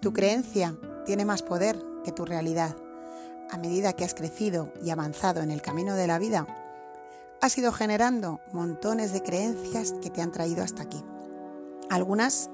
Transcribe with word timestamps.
Tu 0.00 0.12
creencia 0.12 0.76
tiene 1.06 1.24
más 1.24 1.42
poder 1.42 1.76
que 2.04 2.12
tu 2.12 2.24
realidad. 2.24 2.76
A 3.50 3.58
medida 3.58 3.94
que 3.94 4.04
has 4.04 4.14
crecido 4.14 4.72
y 4.80 4.90
avanzado 4.90 5.40
en 5.40 5.50
el 5.50 5.60
camino 5.60 5.96
de 5.96 6.06
la 6.06 6.20
vida, 6.20 6.46
has 7.40 7.58
ido 7.58 7.72
generando 7.72 8.40
montones 8.52 9.12
de 9.12 9.24
creencias 9.24 9.94
que 10.00 10.10
te 10.10 10.22
han 10.22 10.30
traído 10.30 10.62
hasta 10.62 10.84
aquí. 10.84 11.02
Algunas 11.90 12.48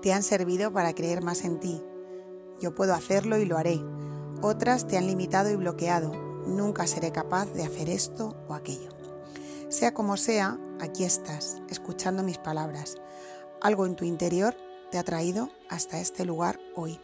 te 0.00 0.14
han 0.14 0.22
servido 0.22 0.72
para 0.72 0.94
creer 0.94 1.22
más 1.22 1.44
en 1.44 1.60
ti. 1.60 1.82
Yo 2.58 2.74
puedo 2.74 2.94
hacerlo 2.94 3.36
y 3.36 3.44
lo 3.44 3.58
haré. 3.58 3.78
Otras 4.40 4.86
te 4.86 4.96
han 4.96 5.06
limitado 5.06 5.50
y 5.50 5.56
bloqueado. 5.56 6.12
Nunca 6.46 6.86
seré 6.86 7.12
capaz 7.12 7.52
de 7.52 7.64
hacer 7.64 7.90
esto 7.90 8.34
o 8.48 8.54
aquello. 8.54 8.92
Sea 9.68 9.92
como 9.92 10.16
sea, 10.16 10.58
aquí 10.80 11.04
estás, 11.04 11.60
escuchando 11.68 12.22
mis 12.22 12.38
palabras. 12.38 12.96
Algo 13.60 13.84
en 13.84 13.94
tu 13.94 14.06
interior 14.06 14.54
te 14.90 14.98
ha 14.98 15.04
traído 15.04 15.50
hasta 15.68 16.00
este 16.00 16.24
lugar 16.24 16.58
hoy. 16.74 16.98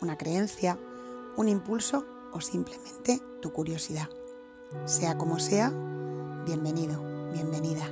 Una 0.00 0.18
creencia, 0.18 0.78
un 1.36 1.48
impulso 1.48 2.04
o 2.32 2.40
simplemente 2.40 3.20
tu 3.40 3.52
curiosidad. 3.52 4.08
Sea 4.84 5.16
como 5.16 5.38
sea, 5.38 5.70
bienvenido, 6.44 7.02
bienvenida. 7.32 7.88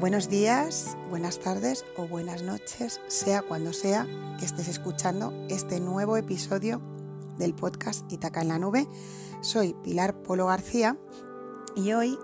Buenos 0.00 0.28
días, 0.28 0.96
buenas 1.10 1.40
tardes 1.40 1.84
o 1.96 2.06
buenas 2.06 2.42
noches, 2.42 3.00
sea 3.08 3.42
cuando 3.42 3.72
sea 3.72 4.06
que 4.38 4.44
estés 4.44 4.68
escuchando 4.68 5.32
este 5.48 5.80
nuevo 5.80 6.16
episodio 6.16 6.80
del 7.36 7.54
podcast 7.54 8.10
Itaca 8.12 8.42
en 8.42 8.48
la 8.48 8.58
Nube. 8.58 8.86
Soy 9.40 9.74
Pilar 9.82 10.22
Polo 10.22 10.46
García 10.46 10.96
y 11.74 11.92
hoy 11.92 12.18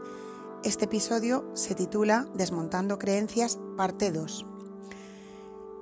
este 0.62 0.84
episodio 0.84 1.50
se 1.54 1.74
titula 1.74 2.28
Desmontando 2.34 2.98
Creencias, 2.98 3.58
parte 3.76 4.12
2. 4.12 4.53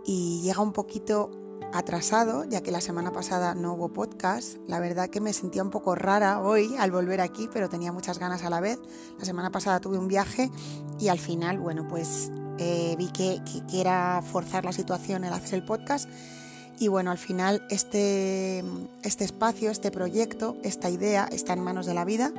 Y 0.04 0.40
llega 0.42 0.60
un 0.60 0.72
poquito 0.72 1.30
atrasado, 1.72 2.44
ya 2.44 2.62
que 2.62 2.70
la 2.70 2.80
semana 2.80 3.12
pasada 3.12 3.54
no 3.54 3.74
hubo 3.74 3.92
podcast. 3.92 4.58
La 4.66 4.78
verdad 4.80 5.08
que 5.08 5.20
me 5.20 5.32
sentía 5.32 5.62
un 5.62 5.70
poco 5.70 5.94
rara 5.94 6.40
hoy 6.40 6.74
al 6.78 6.90
volver 6.90 7.20
aquí, 7.20 7.48
pero 7.52 7.68
tenía 7.68 7.92
muchas 7.92 8.18
ganas 8.18 8.42
a 8.44 8.50
la 8.50 8.60
vez. 8.60 8.78
La 9.18 9.24
semana 9.24 9.50
pasada 9.50 9.80
tuve 9.80 9.98
un 9.98 10.08
viaje 10.08 10.50
y 10.98 11.08
al 11.08 11.18
final, 11.18 11.58
bueno, 11.58 11.86
pues 11.88 12.30
eh, 12.58 12.94
vi 12.98 13.10
que, 13.10 13.40
que, 13.68 13.80
era 13.80 14.22
forzar 14.22 14.64
la 14.64 14.72
situación 14.72 15.24
el 15.24 15.32
hacer 15.32 15.54
el 15.54 15.64
podcast. 15.64 16.08
Y 16.78 16.88
bueno, 16.88 17.10
al 17.10 17.18
final 17.18 17.66
este, 17.70 18.64
este 19.02 19.24
espacio, 19.24 19.70
este 19.70 19.90
proyecto, 19.90 20.56
esta 20.62 20.90
idea 20.90 21.28
está 21.30 21.52
en 21.52 21.60
manos 21.60 21.86
de 21.86 21.94
la 21.94 22.04
vida 22.04 22.32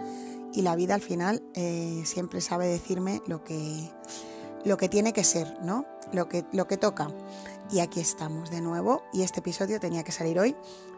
y 0.53 0.61
la 0.61 0.75
vida 0.75 0.95
al 0.95 1.01
final 1.01 1.41
eh, 1.55 2.03
siempre 2.05 2.41
sabe 2.41 2.67
decirme 2.67 3.21
lo 3.25 3.43
que, 3.43 3.89
lo 4.65 4.77
que 4.77 4.89
tiene 4.89 5.13
que 5.13 5.23
ser, 5.23 5.57
¿no? 5.63 5.85
Lo 6.11 6.29
que, 6.29 6.45
lo 6.51 6.67
que 6.67 6.77
toca. 6.77 7.07
Y 7.73 7.79
aquí 7.79 7.99
estamos 8.01 8.51
de 8.51 8.61
nuevo 8.61 9.01
y 9.11 9.23
este 9.23 9.39
episodio 9.39 9.79
tenía 9.79 10.03
que 10.03 10.11
salir 10.11 10.37
hoy. 10.37 10.55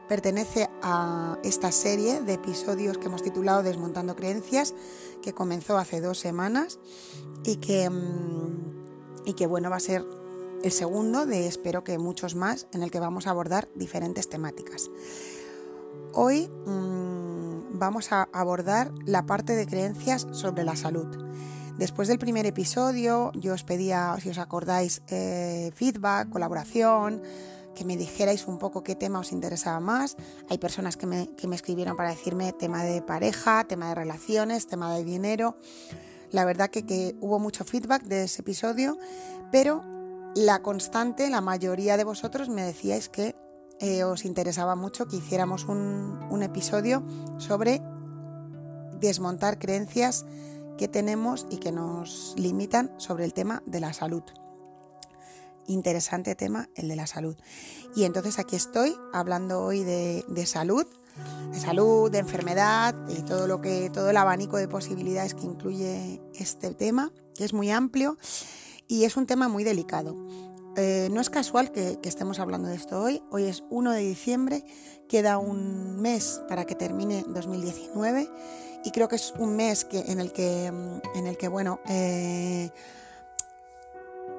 Pertenece 0.10 0.70
a 0.82 1.38
esta 1.42 1.72
serie 1.72 2.20
de 2.20 2.34
episodios 2.34 2.98
que 2.98 3.06
hemos 3.06 3.24
titulado 3.24 3.64
Desmontando 3.64 4.18
Creencias, 4.18 4.74
que 5.24 5.32
comenzó 5.32 5.78
hace 5.78 6.02
dos 6.02 6.20
semanas 6.20 6.80
y 7.46 7.56
que, 7.58 7.90
mm, 7.90 9.24
y 9.24 9.36
que 9.36 9.48
bueno, 9.48 9.70
va 9.70 9.78
a 9.78 9.80
ser 9.80 10.06
el 10.64 10.72
segundo 10.74 11.26
de 11.26 11.48
espero 11.48 11.86
que 11.86 11.98
muchos 11.98 12.36
más 12.36 12.68
en 12.74 12.84
el 12.84 12.92
que 12.92 13.00
vamos 13.00 13.26
a 13.26 13.30
abordar 13.30 13.70
diferentes 13.74 14.28
temáticas. 14.28 14.92
Hoy 16.12 16.50
mmm, 16.66 17.80
vamos 17.80 18.12
a 18.12 18.28
abordar 18.34 18.92
la 19.06 19.26
parte 19.26 19.56
de 19.56 19.66
creencias 19.66 20.28
sobre 20.34 20.66
la 20.66 20.76
salud. 20.76 21.08
Después 21.78 22.08
del 22.08 22.20
primer 22.20 22.46
episodio 22.46 23.32
yo 23.34 23.54
os 23.54 23.64
pedía, 23.64 24.16
si 24.22 24.30
os 24.30 24.38
acordáis, 24.38 25.02
eh, 25.10 25.72
feedback, 25.76 26.30
colaboración, 26.30 27.22
que 27.76 27.84
me 27.84 27.98
dijerais 27.98 28.48
un 28.48 28.58
poco 28.58 28.82
qué 28.82 28.96
tema 28.96 29.20
os 29.20 29.34
interesaba 29.34 29.82
más. 29.82 30.16
Hay 30.50 30.58
personas 30.58 30.96
que 30.96 31.06
me, 31.06 31.28
que 31.36 31.48
me 31.48 31.56
escribieron 31.56 31.98
para 31.98 32.10
decirme 32.10 32.54
tema 32.54 32.84
de 32.84 33.02
pareja, 33.02 33.66
tema 33.66 33.90
de 33.90 33.96
relaciones, 33.96 34.68
tema 34.68 34.96
de 34.96 35.04
dinero. 35.04 35.58
La 36.32 36.46
verdad 36.46 36.70
que, 36.70 36.86
que 36.86 37.16
hubo 37.20 37.40
mucho 37.40 37.66
feedback 37.66 38.04
de 38.04 38.24
ese 38.24 38.42
episodio, 38.42 38.98
pero 39.52 39.84
la 40.34 40.62
constante, 40.62 41.30
la 41.30 41.42
mayoría 41.42 41.98
de 41.98 42.06
vosotros 42.06 42.48
me 42.48 42.64
decíais 42.64 43.10
que 43.10 43.36
eh, 43.82 44.06
os 44.06 44.24
interesaba 44.24 44.76
mucho 44.76 45.08
que 45.08 45.18
hiciéramos 45.18 45.66
un, 45.66 46.26
un 46.30 46.42
episodio 46.42 47.04
sobre 47.38 47.82
desmontar 49.00 49.60
creencias 49.60 50.26
que 50.78 50.88
tenemos 50.88 51.46
y 51.50 51.58
que 51.58 51.72
nos 51.72 52.34
limitan 52.38 52.92
sobre 52.98 53.26
el 53.26 53.34
tema 53.34 53.64
de 53.66 53.80
la 53.80 53.94
salud. 53.94 54.24
Interesante 55.68 56.36
tema 56.36 56.70
el 56.76 56.88
de 56.88 56.96
la 56.96 57.08
salud. 57.08 57.36
Y 57.96 58.04
entonces 58.04 58.38
aquí 58.40 58.56
estoy 58.56 58.96
hablando 59.14 59.62
hoy 59.62 59.84
de, 59.84 60.46
salud, 60.46 60.86
de 61.52 61.60
salud, 61.60 62.12
de 62.12 62.20
enfermedad 62.20 62.94
y 63.10 63.22
todo 63.24 63.48
lo 63.48 63.62
que, 63.62 63.90
todo 63.90 64.10
el 64.10 64.18
abanico 64.18 64.58
de 64.58 64.68
posibilidades 64.68 65.34
que 65.34 65.46
incluye 65.46 66.22
este 66.36 66.74
tema, 66.74 67.12
que 67.36 67.46
es 67.46 67.54
muy 67.54 67.72
amplio 67.72 68.18
y 68.88 69.06
es 69.06 69.18
un 69.18 69.26
tema 69.26 69.48
muy 69.48 69.64
delicado. 69.64 70.16
Eh, 70.78 71.08
no 71.12 71.22
es 71.22 71.30
casual 71.30 71.72
que, 71.72 72.00
que, 72.02 72.10
estemos 72.10 72.40
hablando 72.40 72.68
de 72.68 72.76
esto 72.76 73.02
hoy. 73.02 73.24
Hoy 73.32 73.46
es 73.46 73.64
1 73.70 73.92
de 73.92 74.02
diciembre, 74.02 74.66
queda 75.08 75.38
un 75.38 76.02
mes 76.02 76.42
para 76.50 76.66
que 76.66 76.76
termine 76.76 77.24
2019 77.30 78.30
y 78.86 78.92
creo 78.92 79.08
que 79.08 79.18
es 79.18 79.34
un 79.38 79.56
mes 79.56 79.84
que, 79.84 80.00
en, 80.00 80.20
el 80.20 80.32
que, 80.32 80.72
mm, 80.72 81.18
en 81.18 81.28
el 81.28 81.38
que, 81.38 81.48
bueno, 81.48 81.80
eh, 81.90 82.70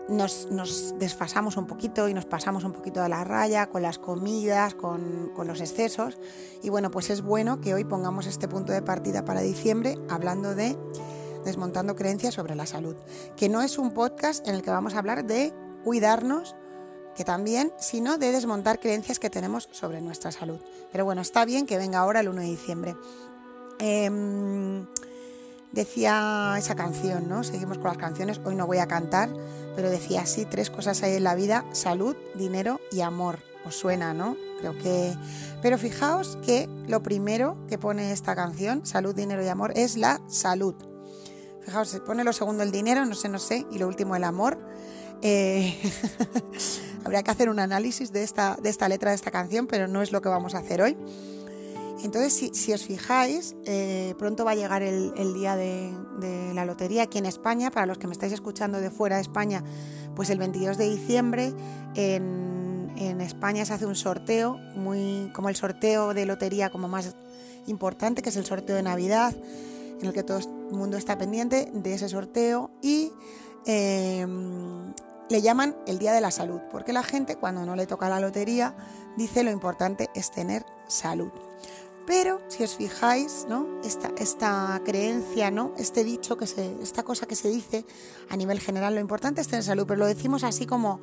nos, 0.08 0.46
nos, 0.52 0.96
desfasamos 0.98 1.56
un 1.56 1.66
poquito 1.66 2.08
y 2.08 2.14
nos 2.14 2.26
pasamos 2.26 2.62
un 2.62 2.72
poquito 2.72 3.02
de 3.02 3.08
la 3.08 3.24
raya 3.24 3.66
con 3.66 3.82
las 3.82 3.98
comidas, 3.98 4.74
con, 4.74 5.32
con, 5.34 5.48
los 5.48 5.60
excesos. 5.60 6.16
Y 6.62 6.70
bueno, 6.70 6.92
pues 6.92 7.10
es 7.10 7.22
bueno 7.22 7.60
que 7.60 7.74
hoy 7.74 7.84
pongamos 7.84 8.26
este 8.26 8.46
punto 8.46 8.72
de 8.72 8.82
partida 8.82 9.24
para 9.24 9.40
diciembre 9.40 9.98
hablando 10.08 10.54
de 10.54 10.78
desmontando 11.44 11.94
creencias 11.96 12.34
sobre 12.34 12.54
la 12.54 12.66
salud, 12.66 12.96
que 13.36 13.48
no 13.48 13.62
es 13.62 13.78
un 13.78 13.92
podcast 13.92 14.46
en 14.48 14.54
el 14.54 14.62
que 14.62 14.70
vamos 14.70 14.94
a 14.94 14.98
hablar 14.98 15.24
de 15.24 15.52
cuidarnos, 15.84 16.56
que 17.16 17.24
también, 17.24 17.72
sino 17.78 18.18
de 18.18 18.30
desmontar 18.30 18.78
creencias 18.78 19.18
que 19.18 19.30
tenemos 19.30 19.68
sobre 19.72 20.00
nuestra 20.00 20.30
salud. 20.32 20.60
Pero 20.92 21.04
bueno, 21.04 21.22
está 21.22 21.44
bien 21.44 21.64
que 21.64 21.78
venga 21.78 22.00
ahora 22.00 22.20
el 22.20 22.28
1 22.28 22.42
de 22.42 22.46
diciembre. 22.46 22.96
Eh, 23.78 24.84
decía 25.72 26.54
esa 26.58 26.74
canción, 26.74 27.28
¿no? 27.28 27.44
Seguimos 27.44 27.78
con 27.78 27.88
las 27.88 27.98
canciones, 27.98 28.40
hoy 28.44 28.56
no 28.56 28.66
voy 28.66 28.78
a 28.78 28.88
cantar, 28.88 29.30
pero 29.76 29.90
decía 29.90 30.22
así, 30.22 30.46
tres 30.46 30.70
cosas 30.70 31.02
hay 31.02 31.14
en 31.14 31.24
la 31.24 31.34
vida, 31.34 31.64
salud, 31.72 32.16
dinero 32.34 32.80
y 32.90 33.02
amor. 33.02 33.38
Os 33.64 33.76
suena, 33.76 34.14
¿no? 34.14 34.36
Creo 34.60 34.78
que... 34.78 35.14
Pero 35.60 35.76
fijaos 35.76 36.38
que 36.44 36.68
lo 36.86 37.02
primero 37.02 37.58
que 37.68 37.78
pone 37.78 38.12
esta 38.12 38.34
canción, 38.34 38.86
salud, 38.86 39.14
dinero 39.14 39.44
y 39.44 39.48
amor, 39.48 39.72
es 39.76 39.96
la 39.96 40.20
salud. 40.28 40.74
Fijaos, 41.62 41.88
se 41.88 42.00
pone 42.00 42.24
lo 42.24 42.32
segundo 42.32 42.62
el 42.62 42.70
dinero, 42.70 43.04
no 43.04 43.14
sé, 43.14 43.28
no 43.28 43.38
sé, 43.38 43.66
y 43.70 43.78
lo 43.78 43.88
último 43.88 44.16
el 44.16 44.24
amor. 44.24 44.58
Eh... 45.20 45.78
Habría 47.04 47.22
que 47.22 47.30
hacer 47.30 47.48
un 47.48 47.60
análisis 47.60 48.12
de 48.12 48.24
esta, 48.24 48.56
de 48.60 48.68
esta 48.68 48.88
letra 48.88 49.10
de 49.10 49.14
esta 49.14 49.30
canción, 49.30 49.68
pero 49.68 49.86
no 49.86 50.02
es 50.02 50.10
lo 50.10 50.20
que 50.22 50.28
vamos 50.28 50.56
a 50.56 50.58
hacer 50.58 50.82
hoy. 50.82 50.96
Entonces, 52.02 52.50
si, 52.52 52.72
os 52.72 52.84
fijáis, 52.84 53.56
eh, 53.64 54.14
pronto 54.18 54.44
va 54.44 54.50
a 54.50 54.54
llegar 54.54 54.82
el, 54.82 55.34
día 55.34 55.56
de, 55.56 55.92
la 56.54 56.64
lotería 56.64 57.04
aquí 57.04 57.18
en 57.18 57.26
España. 57.26 57.70
Para 57.70 57.86
los 57.86 57.98
que 57.98 58.06
me 58.06 58.12
estáis 58.12 58.32
escuchando 58.32 58.80
de 58.80 58.90
fuera 58.90 59.16
de 59.16 59.22
España, 59.22 59.64
pues 60.14 60.30
el 60.30 60.38
22 60.38 60.76
de 60.76 60.90
diciembre 60.90 61.52
en, 61.94 62.26
España 63.20 63.64
se 63.64 63.74
hace 63.74 63.86
un 63.86 63.96
sorteo, 63.96 64.58
muy 64.74 65.30
como 65.34 65.48
el 65.48 65.56
sorteo 65.56 66.14
de 66.14 66.26
lotería 66.26 66.70
como 66.70 66.88
más 66.88 67.14
importante, 67.66 68.22
que 68.22 68.28
es 68.28 68.36
el 68.36 68.44
sorteo 68.44 68.76
de 68.76 68.82
Navidad, 68.82 69.34
en 70.00 70.06
el 70.06 70.12
que 70.12 70.22
todo 70.22 70.38
el 70.38 70.46
mundo 70.76 70.96
está 70.96 71.18
pendiente 71.18 71.70
de 71.74 71.94
ese 71.94 72.08
sorteo 72.08 72.70
y 72.82 73.10
eh, 73.66 74.26
le 75.28 75.42
llaman 75.42 75.76
el 75.86 75.98
Día 75.98 76.12
de 76.12 76.20
la 76.20 76.30
Salud, 76.30 76.60
porque 76.70 76.92
la 76.92 77.02
gente 77.02 77.36
cuando 77.36 77.66
no 77.66 77.74
le 77.74 77.86
toca 77.86 78.08
la 78.08 78.20
lotería 78.20 78.76
dice 79.16 79.42
lo 79.42 79.50
importante 79.50 80.08
es 80.14 80.30
tener 80.30 80.64
salud. 80.88 81.32
Pero 82.06 82.40
si 82.48 82.62
os 82.62 82.76
fijáis, 82.76 83.46
¿no? 83.48 83.66
Esta, 83.82 84.12
esta 84.16 84.80
creencia, 84.84 85.50
¿no? 85.50 85.72
Este 85.76 86.04
dicho 86.04 86.36
que 86.36 86.46
se, 86.46 86.80
esta 86.80 87.02
cosa 87.02 87.26
que 87.26 87.34
se 87.34 87.48
dice 87.48 87.84
a 88.28 88.36
nivel 88.36 88.60
general, 88.60 88.94
lo 88.94 89.00
importante 89.00 89.40
es 89.40 89.48
tener 89.48 89.64
salud, 89.64 89.86
pero 89.86 89.98
lo 89.98 90.06
decimos 90.06 90.44
así 90.44 90.66
como 90.66 91.00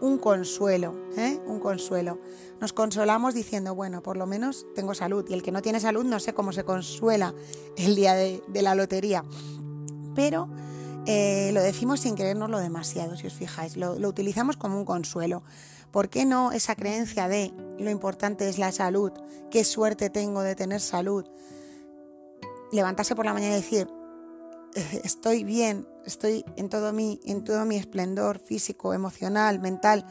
un 0.00 0.18
consuelo, 0.18 0.94
¿eh? 1.16 1.38
un 1.46 1.60
consuelo. 1.60 2.18
Nos 2.60 2.72
consolamos 2.72 3.34
diciendo, 3.34 3.74
bueno, 3.74 4.02
por 4.02 4.16
lo 4.16 4.26
menos 4.26 4.66
tengo 4.74 4.94
salud. 4.94 5.24
Y 5.28 5.34
el 5.34 5.42
que 5.42 5.52
no 5.52 5.62
tiene 5.62 5.78
salud 5.78 6.04
no 6.04 6.18
sé 6.18 6.34
cómo 6.34 6.52
se 6.52 6.64
consuela 6.64 7.34
el 7.76 7.94
día 7.94 8.14
de, 8.14 8.42
la 8.54 8.74
lotería. 8.74 9.24
Pero 10.14 10.48
eh, 11.06 11.50
lo 11.52 11.62
decimos 11.62 12.00
sin 12.00 12.16
creérnoslo 12.16 12.58
demasiado, 12.58 13.16
si 13.16 13.26
os 13.26 13.34
fijáis. 13.34 13.76
Lo, 13.76 13.98
lo 13.98 14.08
utilizamos 14.08 14.56
como 14.56 14.76
un 14.76 14.84
consuelo. 14.84 15.42
¿Por 15.92 16.08
qué 16.08 16.24
no 16.24 16.52
esa 16.52 16.74
creencia 16.74 17.28
de 17.28 17.52
lo 17.78 17.90
importante 17.90 18.48
es 18.48 18.58
la 18.58 18.72
salud? 18.72 19.12
¿Qué 19.50 19.64
suerte 19.64 20.10
tengo 20.10 20.42
de 20.42 20.54
tener 20.54 20.80
salud? 20.80 21.26
Levantarse 22.72 23.16
por 23.16 23.24
la 23.24 23.34
mañana 23.34 23.54
y 23.54 23.60
decir, 23.60 23.88
eh, 24.74 25.00
estoy 25.04 25.44
bien, 25.44 25.88
estoy 26.06 26.44
en 26.56 26.68
todo 26.68 26.92
mi, 26.92 27.20
en 27.24 27.42
todo 27.42 27.64
mi 27.64 27.76
esplendor 27.76 28.38
físico, 28.38 28.94
emocional, 28.94 29.58
mental. 29.58 30.06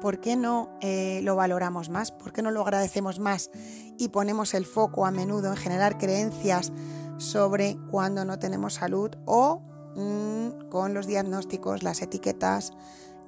¿por 0.00 0.20
qué 0.20 0.36
no 0.36 0.68
eh, 0.80 1.20
lo 1.24 1.36
valoramos 1.36 1.88
más? 1.88 2.12
¿Por 2.12 2.32
qué 2.32 2.42
no 2.42 2.50
lo 2.50 2.62
agradecemos 2.62 3.18
más 3.18 3.50
y 3.98 4.08
ponemos 4.08 4.54
el 4.54 4.66
foco 4.66 5.06
a 5.06 5.10
menudo 5.10 5.50
en 5.50 5.56
generar 5.56 5.98
creencias 5.98 6.72
sobre 7.18 7.76
cuando 7.90 8.24
no 8.24 8.38
tenemos 8.38 8.74
salud 8.74 9.10
o 9.24 9.62
mm, 9.96 10.68
con 10.68 10.94
los 10.94 11.06
diagnósticos, 11.06 11.82
las 11.82 12.02
etiquetas? 12.02 12.72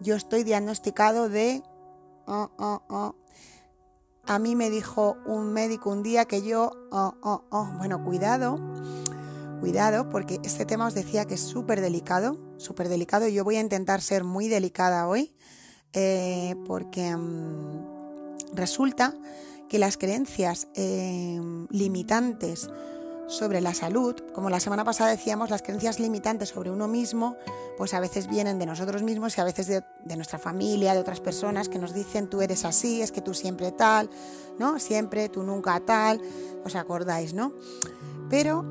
Yo 0.01 0.15
estoy 0.17 0.45
diagnosticado 0.45 1.29
de... 1.29 1.63
Oh, 2.27 2.51
oh, 2.59 2.83
oh. 2.89 3.15
A 4.27 4.39
mí 4.39 4.55
me 4.55 4.69
dijo 4.69 5.17
un 5.27 5.53
médico 5.53 5.91
un 5.91 6.03
día 6.03 6.27
que 6.27 6.43
yo... 6.43 6.73
Bueno, 7.79 8.05
cuidado 8.05 8.59
Cuidado 9.61 10.09
porque 10.09 10.39
este 10.45 10.65
tema 10.65 10.87
os 10.87 10.95
decía 10.95 11.25
que 11.25 11.35
es 11.35 11.41
súper 11.41 11.81
delicado, 11.81 12.39
súper 12.59 12.89
delicado 12.89 13.27
yo 13.27 13.43
voy 13.43 13.57
a 13.57 13.61
intentar 13.61 14.01
ser 14.01 14.23
muy 14.23 14.47
delicada 14.47 15.09
hoy 15.09 15.35
eh, 15.95 16.55
porque 16.65 17.17
mm, 17.17 18.55
resulta 18.55 19.15
que 19.69 19.81
las 19.81 19.97
creencias 19.97 20.69
eh, 20.75 21.41
limitantes 21.71 22.71
sobre 23.29 23.61
la 23.61 23.75
salud, 23.75 24.17
como 24.35 24.51
la 24.51 24.59
semana 24.59 24.85
pasada 24.85 25.11
decíamos, 25.11 25.51
las 25.51 25.63
creencias 25.63 26.01
limitantes 26.01 26.49
sobre 26.49 26.71
uno 26.71 26.89
mismo, 26.89 27.37
pues 27.77 27.95
a 27.95 28.01
veces 28.01 28.27
vienen 28.27 28.59
de 28.59 28.67
nosotros 28.67 29.03
mismos 29.03 29.39
y 29.39 29.41
a 29.41 29.45
veces 29.45 29.67
de, 29.69 30.17
nuestra 30.17 30.39
familia, 30.39 30.95
de 30.95 31.01
otras 31.01 31.21
personas 31.21 31.69
que 31.69 31.79
nos 31.79 31.95
dicen 31.95 32.29
tú 32.29 32.41
eres 32.41 32.65
así, 32.65 33.03
es 33.03 33.13
que 33.13 33.21
tú 33.21 33.35
siempre 33.35 33.71
tal, 33.71 34.11
¿no? 34.59 34.79
Siempre, 34.81 35.29
tú 35.29 35.43
nunca 35.43 35.79
tal, 35.81 36.21
os 36.65 36.75
acordáis, 36.75 37.35
¿no? 37.35 37.53
Pero 38.29 38.65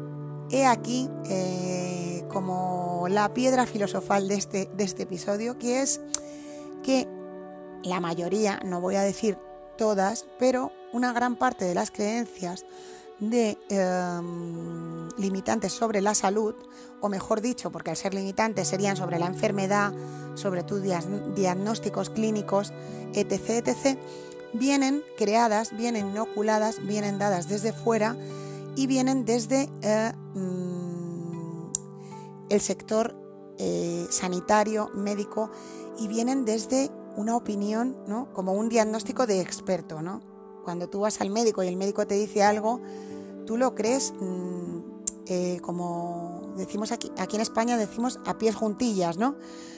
He 0.50 0.66
aquí 0.66 1.10
eh, 1.26 2.24
como 2.30 3.08
la 3.10 3.34
piedra 3.34 3.66
filosofal 3.66 4.28
de 4.30 4.36
este, 4.36 4.70
de 4.78 4.84
este 4.84 5.04
episodio, 5.04 5.58
que 5.58 5.82
es 5.82 6.00
que 6.84 7.08
la 7.84 8.00
mayoría, 8.00 8.60
no 8.64 8.80
voy 8.80 8.96
a 8.96 9.02
decir 9.02 9.38
todas, 9.78 10.26
pero 10.40 10.72
una 10.94 11.12
gran 11.12 11.36
parte 11.36 11.66
de 11.66 11.76
las 11.76 11.92
creencias 11.92 12.66
de 13.20 13.58
em, 13.70 15.10
limitantes 15.18 15.74
sobre 15.74 16.02
la 16.02 16.14
salud, 16.14 16.56
o 17.02 17.10
mejor 17.10 17.42
dicho, 17.42 17.72
porque 17.72 17.90
al 17.90 17.98
ser 17.98 18.14
limitantes 18.14 18.68
serían 18.68 18.96
sobre 18.96 19.20
la 19.20 19.28
enfermedad, 19.28 19.94
sobre 20.36 20.64
tus 20.64 20.82
diagnósticos 20.82 22.10
clínicos, 22.10 22.74
etc., 23.14 23.68
etc., 23.68 23.98
vienen 24.54 25.04
creadas, 25.18 25.76
vienen 25.76 26.10
inoculadas, 26.10 26.86
vienen 26.86 27.20
dadas 27.20 27.48
desde 27.48 27.74
fuera 27.74 28.16
y 28.76 28.88
vienen 28.88 29.26
desde 29.26 29.70
eh, 29.82 30.12
mm, 30.36 31.72
el 32.50 32.62
sector 32.62 33.16
eh, 33.58 34.06
sanitario, 34.10 34.90
médico, 34.94 35.50
y 36.00 36.08
vienen 36.08 36.46
desde 36.46 36.92
una 37.16 37.36
opinión, 37.36 37.98
¿no? 38.08 38.32
como 38.34 38.54
un 38.54 38.70
diagnóstico 38.70 39.26
de 39.26 39.42
experto. 39.42 40.02
¿no? 40.02 40.22
Cuando 40.64 40.88
tú 40.88 41.02
vas 41.02 41.20
al 41.22 41.30
médico 41.30 41.64
y 41.64 41.68
el 41.68 41.76
médico 41.76 42.06
te 42.06 42.16
dice 42.16 42.44
algo, 42.44 42.80
tú 43.48 43.58
lo 43.58 43.74
crees, 43.74 44.14
mm, 44.20 44.80
eh, 45.26 45.60
como 45.64 46.54
decimos 46.56 46.92
aquí, 46.92 47.12
aquí 47.18 47.38
en 47.38 47.42
España 47.42 47.78
decimos 47.78 48.20
a 48.28 48.38
pies 48.38 48.56
juntillas, 48.56 49.18
¿no? 49.18 49.36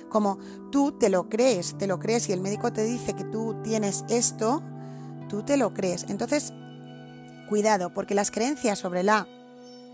Como 0.09 0.37
tú 0.71 0.91
te 0.91 1.09
lo 1.09 1.29
crees, 1.29 1.77
te 1.77 1.87
lo 1.87 1.99
crees 1.99 2.27
y 2.27 2.33
el 2.33 2.41
médico 2.41 2.73
te 2.73 2.83
dice 2.83 3.13
que 3.13 3.23
tú 3.23 3.55
tienes 3.63 4.03
esto, 4.09 4.61
tú 5.29 5.43
te 5.43 5.55
lo 5.55 5.73
crees. 5.73 6.05
Entonces, 6.09 6.51
Cuidado, 7.49 7.91
porque 7.95 8.13
las 8.13 8.29
creencias 8.29 8.77
sobre 8.77 9.01
la 9.01 9.27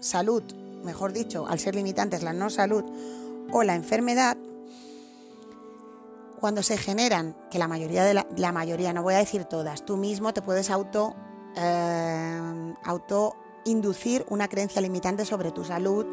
salud, 0.02 0.44
mejor 0.84 1.14
dicho, 1.14 1.48
al 1.48 1.58
ser 1.58 1.74
limitantes 1.74 2.22
la 2.22 2.34
no 2.34 2.50
salud 2.50 2.84
o 3.50 3.64
la 3.64 3.76
enfermedad, 3.76 4.36
cuando 6.38 6.62
se 6.62 6.78
generan, 6.78 7.34
que 7.50 7.58
la 7.58 7.70
mayoría 7.70 8.04
de 8.04 8.14
la, 8.14 8.52
mayoría, 8.52 8.92
no 8.92 9.04
voy 9.04 9.14
a 9.14 9.20
decir 9.20 9.46
todas, 9.46 9.86
tú 9.86 9.96
mismo 9.96 10.34
te 10.34 10.42
puedes 10.42 10.70
auto, 10.70 11.16
eh, 11.56 12.74
auto 12.84 13.38
inducir 13.66 14.26
una 14.30 14.48
creencia 14.48 14.82
limitante 14.82 15.26
sobre 15.26 15.52
tu 15.52 15.64
salud, 15.64 16.06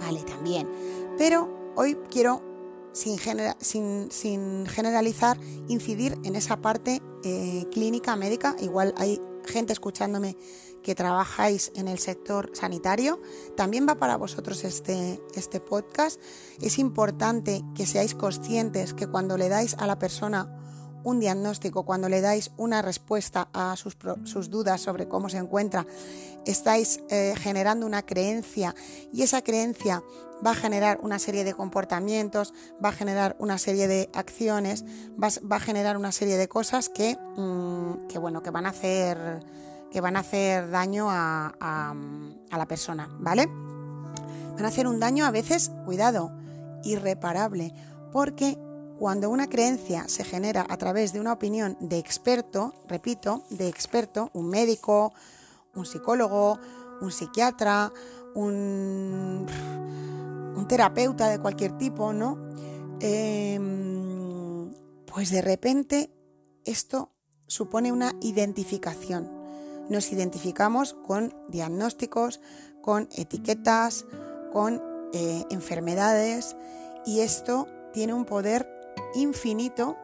vale, 0.00 0.22
también. 0.22 0.68
Pero 1.16 1.72
hoy 1.74 1.98
quiero, 2.10 2.42
sin, 2.92 3.18
sin, 4.10 4.66
generalizar, 4.66 5.38
incidir 5.68 6.18
en 6.24 6.36
esa 6.36 6.60
parte 6.60 7.02
eh, 7.24 7.66
clínica, 7.72 8.14
médica. 8.16 8.54
Igual 8.60 8.94
hay 8.96 9.20
gente 9.46 9.72
escuchándome 9.72 10.36
que 10.82 10.94
trabajáis 10.94 11.72
en 11.74 11.88
el 11.88 11.98
sector 11.98 12.50
sanitario, 12.54 13.20
también 13.56 13.86
va 13.88 13.96
para 13.96 14.16
vosotros 14.16 14.64
este, 14.64 15.20
este 15.34 15.60
podcast. 15.60 16.20
Es 16.60 16.78
importante 16.78 17.62
que 17.74 17.86
seáis 17.86 18.14
conscientes 18.14 18.94
que 18.94 19.06
cuando 19.06 19.36
le 19.36 19.48
dais 19.48 19.74
a 19.74 19.86
la 19.86 19.98
persona 19.98 20.57
un 21.04 21.20
diagnóstico, 21.20 21.84
cuando 21.84 22.08
le 22.08 22.20
dais 22.20 22.50
una 22.56 22.82
respuesta 22.82 23.48
a 23.52 23.76
sus, 23.76 23.96
sus 24.24 24.50
dudas 24.50 24.80
sobre 24.80 25.08
cómo 25.08 25.28
se 25.28 25.38
encuentra, 25.38 25.86
estáis 26.44 27.00
eh, 27.10 27.34
generando 27.36 27.86
una 27.86 28.02
creencia 28.02 28.74
y 29.12 29.22
esa 29.22 29.42
creencia 29.42 30.02
va 30.44 30.52
a 30.52 30.54
generar 30.54 31.00
una 31.02 31.18
serie 31.18 31.44
de 31.44 31.54
comportamientos, 31.54 32.54
va 32.82 32.90
a 32.90 32.92
generar 32.92 33.36
una 33.38 33.58
serie 33.58 33.88
de 33.88 34.08
acciones, 34.14 34.84
va, 35.22 35.28
va 35.50 35.56
a 35.56 35.60
generar 35.60 35.96
una 35.96 36.12
serie 36.12 36.36
de 36.36 36.48
cosas 36.48 36.88
que, 36.88 37.16
mm, 37.36 38.06
que, 38.08 38.18
bueno, 38.18 38.42
que 38.42 38.50
van 38.50 38.66
a 38.66 38.70
hacer 38.70 39.44
que 39.90 40.00
van 40.00 40.16
a 40.16 40.20
hacer 40.20 40.70
daño 40.70 41.10
a, 41.10 41.54
a, 41.60 42.58
la 42.58 42.66
persona, 42.66 43.08
¿vale? 43.18 43.46
Van 43.46 44.64
a 44.64 44.68
hacer 44.68 44.86
un 44.86 45.00
daño 45.00 45.24
a 45.24 45.30
veces, 45.30 45.70
cuidado, 45.84 46.32
irreparable, 46.84 47.72
porque 48.12 48.58
cuando 48.98 49.30
una 49.30 49.48
creencia 49.48 50.08
se 50.08 50.24
genera 50.24 50.66
a 50.68 50.76
través 50.76 51.12
de 51.12 51.20
una 51.20 51.32
opinión 51.32 51.76
de 51.80 51.98
experto, 51.98 52.74
repito, 52.88 53.44
de 53.50 53.68
experto, 53.68 54.30
un 54.34 54.48
médico, 54.48 55.12
un 55.74 55.86
psicólogo, 55.86 56.58
un 57.00 57.10
psiquiatra, 57.10 57.92
un, 58.34 59.46
terapeuta 60.68 61.30
de 61.30 61.38
cualquier 61.38 61.78
tipo, 61.78 62.12
¿no? 62.12 62.36
Em, 63.00 64.70
pues 65.06 65.30
de 65.30 65.40
repente 65.40 66.12
esto 66.66 67.12
supone 67.46 67.90
una 67.90 68.12
identificación 68.20 69.38
nos 69.88 70.12
identificamos 70.12 70.94
con 70.94 71.34
diagnósticos, 71.48 72.40
con 72.82 73.08
etiquetas, 73.16 74.04
con 74.52 74.82
eh, 75.12 75.44
enfermedades 75.50 76.56
y 77.06 77.20
esto 77.20 77.66
tiene 77.92 78.14
un 78.14 78.24
poder 78.24 78.77
infinito 79.14 79.96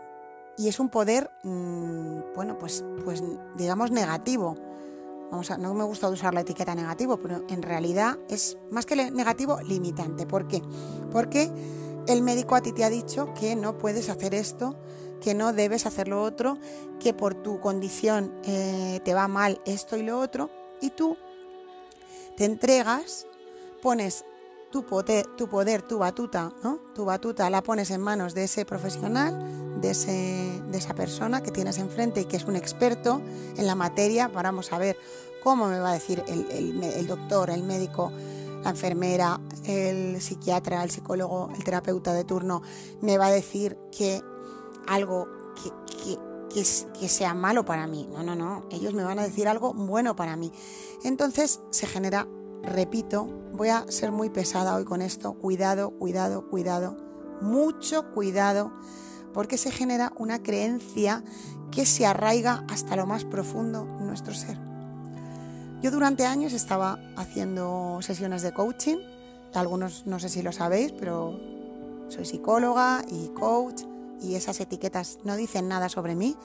y 0.56 0.68
es 0.68 0.78
un 0.78 0.88
poder, 0.88 1.30
mm, 1.42 2.34
bueno, 2.34 2.58
pues, 2.58 2.84
pues 3.04 3.22
digamos 3.56 3.90
negativo. 3.90 4.56
Vamos 5.30 5.50
a, 5.50 5.58
no 5.58 5.74
me 5.74 5.84
gusta 5.84 6.08
usar 6.08 6.34
la 6.34 6.42
etiqueta 6.42 6.74
negativo, 6.74 7.16
pero 7.16 7.44
en 7.48 7.62
realidad 7.62 8.18
es 8.28 8.56
más 8.70 8.86
que 8.86 8.94
negativo, 8.96 9.60
limitante. 9.62 10.26
¿Por 10.26 10.46
qué? 10.46 10.62
Porque 11.10 11.50
el 12.06 12.22
médico 12.22 12.54
a 12.54 12.60
ti 12.60 12.72
te 12.72 12.84
ha 12.84 12.90
dicho 12.90 13.32
que 13.34 13.56
no 13.56 13.78
puedes 13.78 14.08
hacer 14.10 14.34
esto, 14.34 14.76
que 15.20 15.34
no 15.34 15.52
debes 15.52 15.86
hacer 15.86 16.06
lo 16.06 16.22
otro, 16.22 16.58
que 17.00 17.14
por 17.14 17.34
tu 17.34 17.58
condición 17.60 18.32
eh, 18.44 19.00
te 19.04 19.14
va 19.14 19.26
mal 19.26 19.60
esto 19.64 19.96
y 19.96 20.02
lo 20.02 20.20
otro, 20.20 20.50
y 20.80 20.90
tú 20.90 21.16
te 22.36 22.44
entregas, 22.44 23.26
pones 23.82 24.24
tu 24.74 24.84
poder, 24.84 25.24
tu, 25.36 25.48
poder, 25.48 25.82
tu 25.82 25.98
batuta, 25.98 26.52
¿no? 26.64 26.80
Tu 26.96 27.04
batuta 27.04 27.48
la 27.48 27.62
pones 27.62 27.92
en 27.92 28.00
manos 28.00 28.34
de 28.34 28.42
ese 28.42 28.64
profesional, 28.64 29.80
de, 29.80 29.90
ese, 29.92 30.60
de 30.68 30.78
esa 30.78 30.96
persona 30.96 31.44
que 31.44 31.52
tienes 31.52 31.78
enfrente 31.78 32.22
y 32.22 32.24
que 32.24 32.36
es 32.36 32.44
un 32.44 32.56
experto 32.56 33.22
en 33.56 33.68
la 33.68 33.76
materia. 33.76 34.26
Vamos 34.26 34.72
a 34.72 34.78
ver 34.78 34.98
cómo 35.44 35.68
me 35.68 35.78
va 35.78 35.90
a 35.90 35.92
decir 35.92 36.24
el, 36.26 36.82
el 36.82 37.06
doctor, 37.06 37.50
el 37.50 37.62
médico, 37.62 38.10
la 38.64 38.70
enfermera, 38.70 39.40
el 39.64 40.20
psiquiatra, 40.20 40.82
el 40.82 40.90
psicólogo, 40.90 41.50
el 41.56 41.62
terapeuta 41.62 42.12
de 42.12 42.24
turno, 42.24 42.60
me 43.00 43.16
va 43.16 43.26
a 43.26 43.30
decir 43.30 43.78
que 43.96 44.22
algo 44.88 45.28
que, 45.54 46.18
que, 46.52 47.08
sea 47.08 47.32
malo 47.32 47.64
para 47.64 47.86
mí. 47.86 48.08
No, 48.10 48.24
no, 48.24 48.34
no. 48.34 48.66
Ellos 48.72 48.92
me 48.92 49.04
van 49.04 49.20
a 49.20 49.22
decir 49.22 49.46
algo 49.46 49.72
bueno 49.72 50.16
para 50.16 50.34
mí. 50.34 50.50
Entonces 51.04 51.60
se 51.70 51.86
genera, 51.86 52.26
repito, 52.64 53.43
voy 53.54 53.68
a 53.68 53.86
ser 53.88 54.10
muy 54.12 54.30
pesada 54.30 54.74
hoy 54.74 54.84
con 54.84 55.00
esto. 55.00 55.34
Cuidado, 55.34 55.90
cuidado, 55.90 56.48
cuidado. 56.50 56.96
Mucho 57.40 58.12
cuidado. 58.12 58.72
Porque 59.32 59.58
se 59.58 59.70
genera 59.70 60.12
una 60.16 60.42
creencia 60.42 61.24
que 61.70 61.86
se 61.86 62.06
arraiga 62.06 62.64
hasta 62.68 62.96
lo 62.96 63.06
más 63.06 63.24
profundo 63.24 63.86
en 63.98 64.06
nuestro 64.06 64.34
ser. 64.34 64.58
Yo 65.82 65.90
durante 65.90 66.24
años 66.24 66.52
estaba 66.52 66.98
haciendo 67.16 67.98
sesiones 68.00 68.42
de 68.42 68.52
coaching. 68.52 68.98
Algunos 69.54 70.06
no 70.06 70.18
sé 70.18 70.28
si 70.28 70.42
lo 70.42 70.52
sabéis, 70.52 70.92
pero 70.92 71.38
soy 72.08 72.24
psicóloga 72.24 73.04
y 73.08 73.28
coach 73.28 73.82
y 74.20 74.34
esas 74.34 74.60
etiquetas 74.60 75.18
no 75.24 75.36
dicen 75.36 75.68
nada 75.68 75.88
sobre 75.88 76.14
mí. 76.14 76.36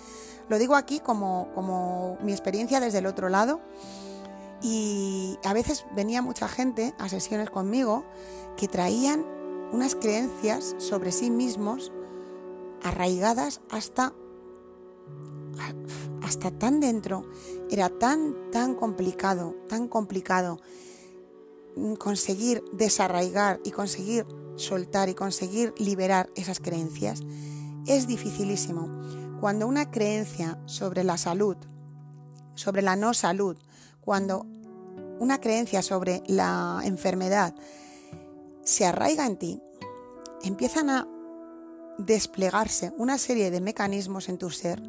Lo 0.48 0.58
digo 0.58 0.76
aquí 0.76 1.00
como, 1.00 1.50
como 1.56 2.18
mi 2.22 2.32
experiencia 2.32 2.80
desde 2.80 3.00
el 3.00 3.06
otro 3.06 3.30
lado. 3.30 3.62
Y 4.62 5.38
a 5.44 5.54
veces 5.54 5.86
venía 5.96 6.22
mucha 6.22 6.48
gente 6.48 6.94
a 6.98 7.08
sesiones 7.10 7.50
conmigo 7.50 8.04
que 8.58 8.68
traían 8.68 9.26
unas 9.72 9.96
creencias 9.96 10.76
sobre 10.80 11.12
sí 11.12 11.30
mismos 11.30 11.92
arraigadas 12.84 13.62
hasta 13.70 14.14
hasta 16.22 16.52
tan 16.52 16.80
dentro, 16.80 17.26
era 17.70 17.90
tan, 17.90 18.52
tan 18.52 18.76
complicado, 18.76 19.56
tan 19.68 19.88
complicado 19.88 20.60
conseguir 21.98 22.64
desarraigar 22.72 23.60
y 23.64 23.72
conseguir 23.72 24.26
soltar 24.56 25.10
y 25.10 25.16
conseguir 25.16 25.74
liberar 25.78 26.30
esas 26.36 26.60
creencias, 26.60 27.22
es 27.88 28.08
dificilísimo. 28.08 28.90
Cuando 29.40 29.68
una 29.68 29.90
creencia 29.90 30.62
sobre 30.66 31.04
la 31.04 31.18
salud, 31.18 31.58
sobre 32.56 32.82
la 32.82 32.96
no 32.96 33.14
salud, 33.14 33.58
cuando 34.10 34.48
una 35.20 35.40
creencia 35.40 35.84
sobre 35.84 36.24
la 36.26 36.82
enfermedad 36.84 37.54
se 38.64 38.88
arraiga 38.88 39.28
en 39.28 39.38
ti, 39.38 39.62
empiezan 40.42 40.90
a 40.90 41.08
desplegarse 42.00 42.92
una 42.98 43.20
serie 43.20 43.52
de 43.52 43.62
mecanismos 43.62 44.28
en 44.28 44.40
tu 44.40 44.50
ser, 44.50 44.82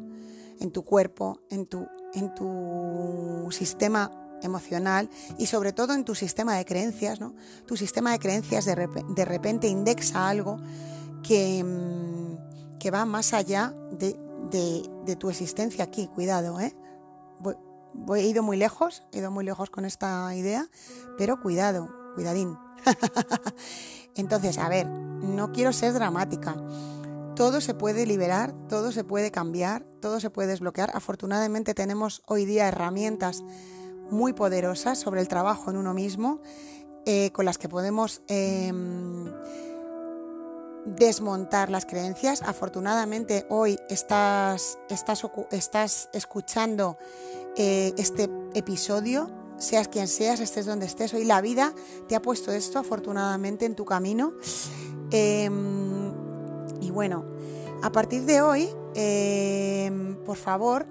en 0.59 0.71
tu 0.71 0.83
cuerpo, 0.83 1.39
en 1.51 1.67
tu, 1.67 1.85
en 2.15 2.33
tu 2.33 3.49
sistema 3.51 4.09
emocional 4.41 5.07
y 5.37 5.45
sobre 5.45 5.71
todo 5.71 5.93
en 5.93 6.03
tu 6.03 6.15
sistema 6.15 6.57
de 6.57 6.65
creencias. 6.65 7.19
¿no? 7.19 7.35
Tu 7.67 7.77
sistema 7.77 8.13
de 8.13 8.17
creencias 8.17 8.65
de, 8.65 9.25
repente 9.25 9.67
indexa 9.67 10.29
algo 10.29 10.57
que, 11.21 11.63
mm, 11.63 12.79
que 12.79 12.89
va 12.89 13.05
más 13.05 13.35
allá 13.35 13.71
de, 13.91 14.19
de, 14.49 15.15
tu 15.15 15.29
existencia 15.29 15.83
aquí. 15.83 16.07
Cuidado, 16.07 16.59
¿eh? 16.59 16.73
He 18.15 18.23
ido 18.23 18.43
muy 18.43 18.57
lejos, 18.57 19.03
he 19.11 19.19
ido 19.19 19.31
muy 19.31 19.45
lejos 19.45 19.69
con 19.69 19.85
esta 19.85 20.33
idea, 20.35 20.67
pero 21.17 21.41
cuidado, 21.41 21.89
cuidadín. 22.15 22.57
Entonces, 24.15 24.57
a 24.57 24.69
ver, 24.69 24.87
no 24.87 25.51
quiero 25.51 25.73
ser 25.73 25.93
dramática. 25.93 26.55
Todo 27.35 27.61
se 27.61 27.73
puede 27.73 28.05
liberar, 28.05 28.53
todo 28.67 28.91
se 28.91 29.03
puede 29.03 29.31
cambiar, 29.31 29.83
todo 30.01 30.19
se 30.19 30.29
puede 30.29 30.49
desbloquear. 30.49 30.91
Afortunadamente 30.93 31.73
tenemos 31.73 32.21
hoy 32.27 32.45
día 32.45 32.67
herramientas 32.67 33.43
muy 34.09 34.33
poderosas 34.33 34.99
sobre 34.99 35.21
el 35.21 35.27
trabajo 35.27 35.71
en 35.71 35.77
uno 35.77 35.93
mismo, 35.93 36.41
eh, 37.05 37.31
con 37.31 37.45
las 37.45 37.57
que 37.57 37.69
podemos 37.69 38.21
em, 38.27 39.31
desmontar 40.85 41.69
las 41.69 41.85
creencias. 41.85 42.41
Afortunadamente 42.41 43.45
hoy 43.49 43.79
estás, 43.89 44.77
estás, 44.89 45.23
estás 45.51 46.09
escuchando 46.13 46.97
eh, 47.57 47.93
este 47.97 48.29
episodio, 48.53 49.29
seas 49.57 49.87
quien 49.87 50.07
seas, 50.07 50.39
estés 50.39 50.65
donde 50.65 50.85
estés. 50.85 51.13
Hoy 51.13 51.25
la 51.25 51.41
vida 51.41 51.73
te 52.07 52.15
ha 52.15 52.21
puesto 52.21 52.51
esto 52.51 52.79
afortunadamente 52.79 53.65
en 53.65 53.75
tu 53.75 53.85
camino. 53.85 54.33
Em, 55.11 56.11
y 56.81 56.91
bueno, 56.91 57.25
a 57.83 57.91
partir 57.91 58.25
de 58.25 58.41
hoy, 58.41 58.69
em, 58.95 60.15
por 60.23 60.37
favor, 60.37 60.87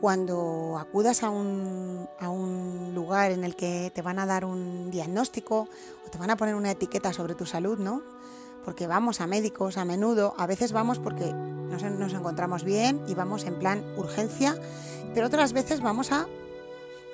cuando 0.00 0.78
acudas 0.80 1.22
a 1.22 1.30
un, 1.30 2.08
a 2.18 2.28
un, 2.28 2.92
lugar 2.92 3.30
en 3.30 3.44
el 3.44 3.54
que 3.54 3.92
te 3.94 4.02
van 4.02 4.18
a 4.18 4.26
dar 4.26 4.44
un 4.44 4.90
diagnóstico 4.90 5.68
o 6.04 6.10
te 6.10 6.18
van 6.18 6.30
a 6.30 6.36
poner 6.36 6.56
una 6.56 6.72
etiqueta 6.72 7.12
sobre 7.12 7.34
tu 7.34 7.46
salud, 7.46 7.78
¿no? 7.78 8.02
Porque 8.64 8.86
vamos 8.86 9.20
a 9.20 9.26
médicos 9.26 9.76
a 9.76 9.84
menudo, 9.84 10.34
a 10.38 10.46
veces 10.46 10.72
vamos 10.72 10.98
porque 10.98 11.32
nos, 11.32 12.12
encontramos 12.12 12.64
bien 12.64 13.02
y 13.08 13.14
vamos 13.14 13.44
en 13.44 13.58
plan 13.58 13.84
urgencia, 13.96 14.56
pero 15.14 15.26
otras 15.26 15.52
veces 15.52 15.80
vamos 15.80 16.12
a 16.12 16.26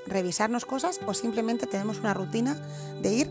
revisarnos 0.06 0.64
cosas 0.64 1.00
o 1.06 1.14
simplemente 1.14 1.66
tenemos 1.66 2.00
una 2.00 2.14
rutina 2.14 2.54
de 3.02 3.12
ir, 3.12 3.30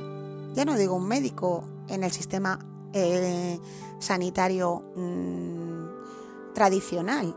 ya 0.54 0.66
no 0.66 0.76
digo 0.76 0.96
un 0.96 1.08
médico 1.08 1.64
en 1.88 2.04
el 2.04 2.12
sistema 2.12 2.60
eh, 2.94 3.60
sanitario 4.00 4.84
mm, 4.96 6.54
tradicional, 6.54 7.36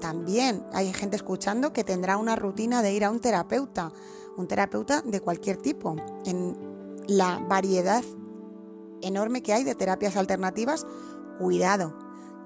también 0.00 0.64
hay 0.72 0.92
gente 0.92 1.16
escuchando 1.16 1.72
que 1.72 1.84
tendrá 1.84 2.16
una 2.16 2.36
rutina 2.36 2.82
de 2.82 2.92
ir 2.92 3.04
a 3.04 3.10
un 3.10 3.20
terapeuta, 3.20 3.92
un 4.36 4.46
terapeuta 4.46 5.02
de 5.02 5.20
cualquier 5.20 5.56
tipo, 5.56 5.96
en 6.24 6.56
la 7.08 7.38
variedad 7.38 8.04
enorme 9.02 9.42
que 9.42 9.52
hay 9.52 9.64
de 9.64 9.74
terapias 9.74 10.16
alternativas, 10.16 10.86
cuidado, 11.38 11.94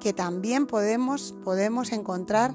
que 0.00 0.12
también 0.12 0.66
podemos, 0.66 1.34
podemos 1.44 1.92
encontrar 1.92 2.54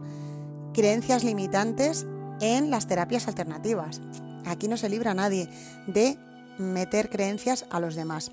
creencias 0.73 1.23
limitantes 1.23 2.05
en 2.41 2.69
las 2.69 2.87
terapias 2.87 3.27
alternativas. 3.27 4.01
Aquí 4.45 4.67
no 4.67 4.77
se 4.77 4.89
libra 4.89 5.13
nadie 5.13 5.49
de 5.87 6.17
meter 6.57 7.09
creencias 7.09 7.65
a 7.69 7.79
los 7.79 7.95
demás. 7.95 8.31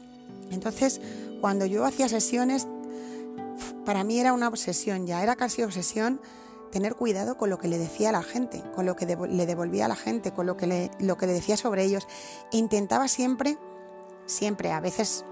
Entonces, 0.51 1.01
cuando 1.41 1.67
yo 1.67 1.85
hacía 1.85 2.09
sesiones, 2.09 2.67
para 3.85 4.05
mí 4.05 4.19
era 4.19 4.33
una 4.33 4.49
obsesión 4.49 5.07
ya, 5.07 5.23
era 5.23 5.37
casi 5.37 5.63
obsesión 5.63 6.21
tener 6.71 6.97
cuidado 6.97 7.37
con 7.37 7.51
lo 7.51 7.59
que 7.59 7.69
le 7.69 7.79
decía 7.79 8.09
a 8.09 8.13
la 8.13 8.23
gente, 8.23 8.63
con 8.75 8.85
lo 8.85 8.97
que 8.97 9.07
le 9.07 9.47
devolvía 9.47 9.85
a 9.85 9.89
la 9.89 9.97
gente, 9.97 10.33
con 10.33 10.47
lo 10.47 10.57
que 10.57 10.67
le, 10.67 10.91
lo 10.99 11.17
que 11.17 11.27
le 11.27 11.33
decía 11.33 11.57
sobre 11.57 11.85
ellos. 11.85 12.09
Intentaba 12.51 13.07
siempre, 13.07 13.59
siempre, 14.27 14.73
a 14.73 14.81
veces 14.81 15.25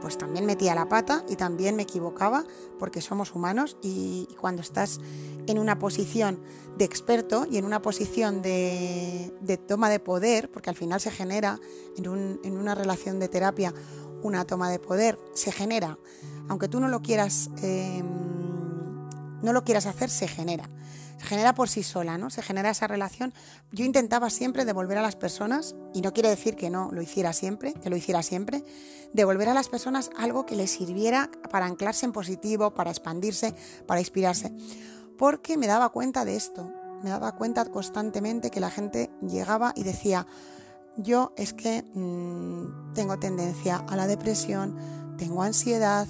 pues 0.00 0.18
también 0.18 0.46
metía 0.46 0.74
la 0.74 0.88
pata 0.88 1.24
y 1.28 1.36
también 1.36 1.76
me 1.76 1.82
equivocaba 1.82 2.44
porque 2.78 3.00
somos 3.00 3.34
humanos 3.34 3.76
y, 3.82 4.28
cuando 4.40 4.62
estás 4.62 5.00
en 5.46 5.58
una 5.58 5.78
posición 5.78 6.40
de 6.76 6.84
experto 6.84 7.46
y 7.50 7.58
en 7.58 7.64
una 7.64 7.82
posición 7.82 8.42
de, 8.42 9.60
toma 9.68 9.90
de 9.90 10.00
poder, 10.00 10.50
porque 10.50 10.70
al 10.70 10.76
final 10.76 11.00
se 11.00 11.10
genera 11.10 11.60
en, 11.96 12.40
en 12.42 12.56
una 12.56 12.74
relación 12.74 13.18
de 13.18 13.28
terapia 13.28 13.74
una 14.22 14.44
toma 14.44 14.70
de 14.70 14.78
poder, 14.78 15.18
se 15.34 15.52
genera, 15.52 15.98
aunque 16.48 16.68
tú 16.68 16.80
no 16.80 16.88
lo 16.88 17.02
quieras... 17.02 17.50
Em, 17.62 18.32
no 19.42 19.52
lo 19.52 19.64
quieras 19.64 19.86
hacer, 19.86 20.08
se 20.08 20.28
genera. 20.28 20.70
Genera 21.22 21.54
por 21.54 21.68
sí 21.68 21.82
sola, 21.82 22.18
¿no? 22.18 22.30
Se 22.30 22.42
genera 22.42 22.70
esa 22.70 22.88
relación. 22.88 23.32
Yo 23.70 23.84
intentaba 23.84 24.28
siempre 24.28 24.64
devolver 24.64 24.98
a 24.98 25.02
las 25.02 25.16
personas, 25.16 25.76
y 25.94 26.02
no 26.02 26.12
quiere 26.12 26.28
decir 26.28 26.56
que 26.56 26.68
no 26.68 26.90
lo 26.92 27.00
hiciera 27.00 27.32
siempre, 27.32 27.74
que 27.74 27.90
lo 27.90 27.96
hiciera 27.96 28.22
siempre, 28.22 28.64
devolver 29.12 29.48
a 29.48 29.54
las 29.54 29.68
personas 29.68 30.10
algo 30.16 30.46
que 30.46 30.56
les 30.56 30.72
sirviera 30.72 31.30
para 31.50 31.66
anclarse 31.66 32.06
en 32.06 32.12
positivo, 32.12 32.74
para 32.74 32.90
expandirse, 32.90 33.54
para 33.86 34.00
inspirarse. 34.00 34.52
Porque 35.16 35.56
me 35.56 35.68
daba 35.68 35.90
cuenta 35.90 36.24
de 36.24 36.34
esto, 36.34 36.72
me 37.02 37.10
daba 37.10 37.32
cuenta 37.32 37.64
constantemente 37.66 38.50
que 38.50 38.60
la 38.60 38.70
gente 38.70 39.10
llegaba 39.20 39.72
y 39.76 39.84
decía, 39.84 40.26
yo 40.96 41.32
es 41.36 41.52
que 41.52 41.82
mm, 41.94 42.94
tengo 42.94 43.18
tendencia 43.18 43.76
a 43.76 43.96
la 43.96 44.06
depresión, 44.06 44.76
tengo 45.18 45.42
ansiedad, 45.42 46.06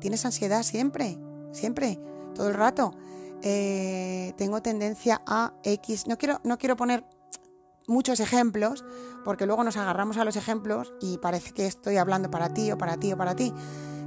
¿tienes 0.00 0.24
ansiedad 0.24 0.62
siempre? 0.62 1.18
Siempre 1.52 2.00
todo 2.34 2.48
el 2.48 2.54
rato. 2.54 2.94
Eh, 3.42 4.32
tengo 4.36 4.62
tendencia 4.62 5.22
a 5.26 5.52
X. 5.62 6.06
No 6.06 6.18
quiero, 6.18 6.40
no 6.44 6.58
quiero 6.58 6.76
poner 6.76 7.04
muchos 7.86 8.20
ejemplos, 8.20 8.84
porque 9.24 9.46
luego 9.46 9.64
nos 9.64 9.76
agarramos 9.76 10.18
a 10.18 10.24
los 10.24 10.36
ejemplos 10.36 10.92
y 11.00 11.18
parece 11.18 11.52
que 11.52 11.66
estoy 11.66 11.96
hablando 11.96 12.30
para 12.30 12.52
ti 12.52 12.70
o 12.70 12.78
para 12.78 12.98
ti 12.98 13.12
o 13.12 13.16
para 13.16 13.34
ti. 13.34 13.52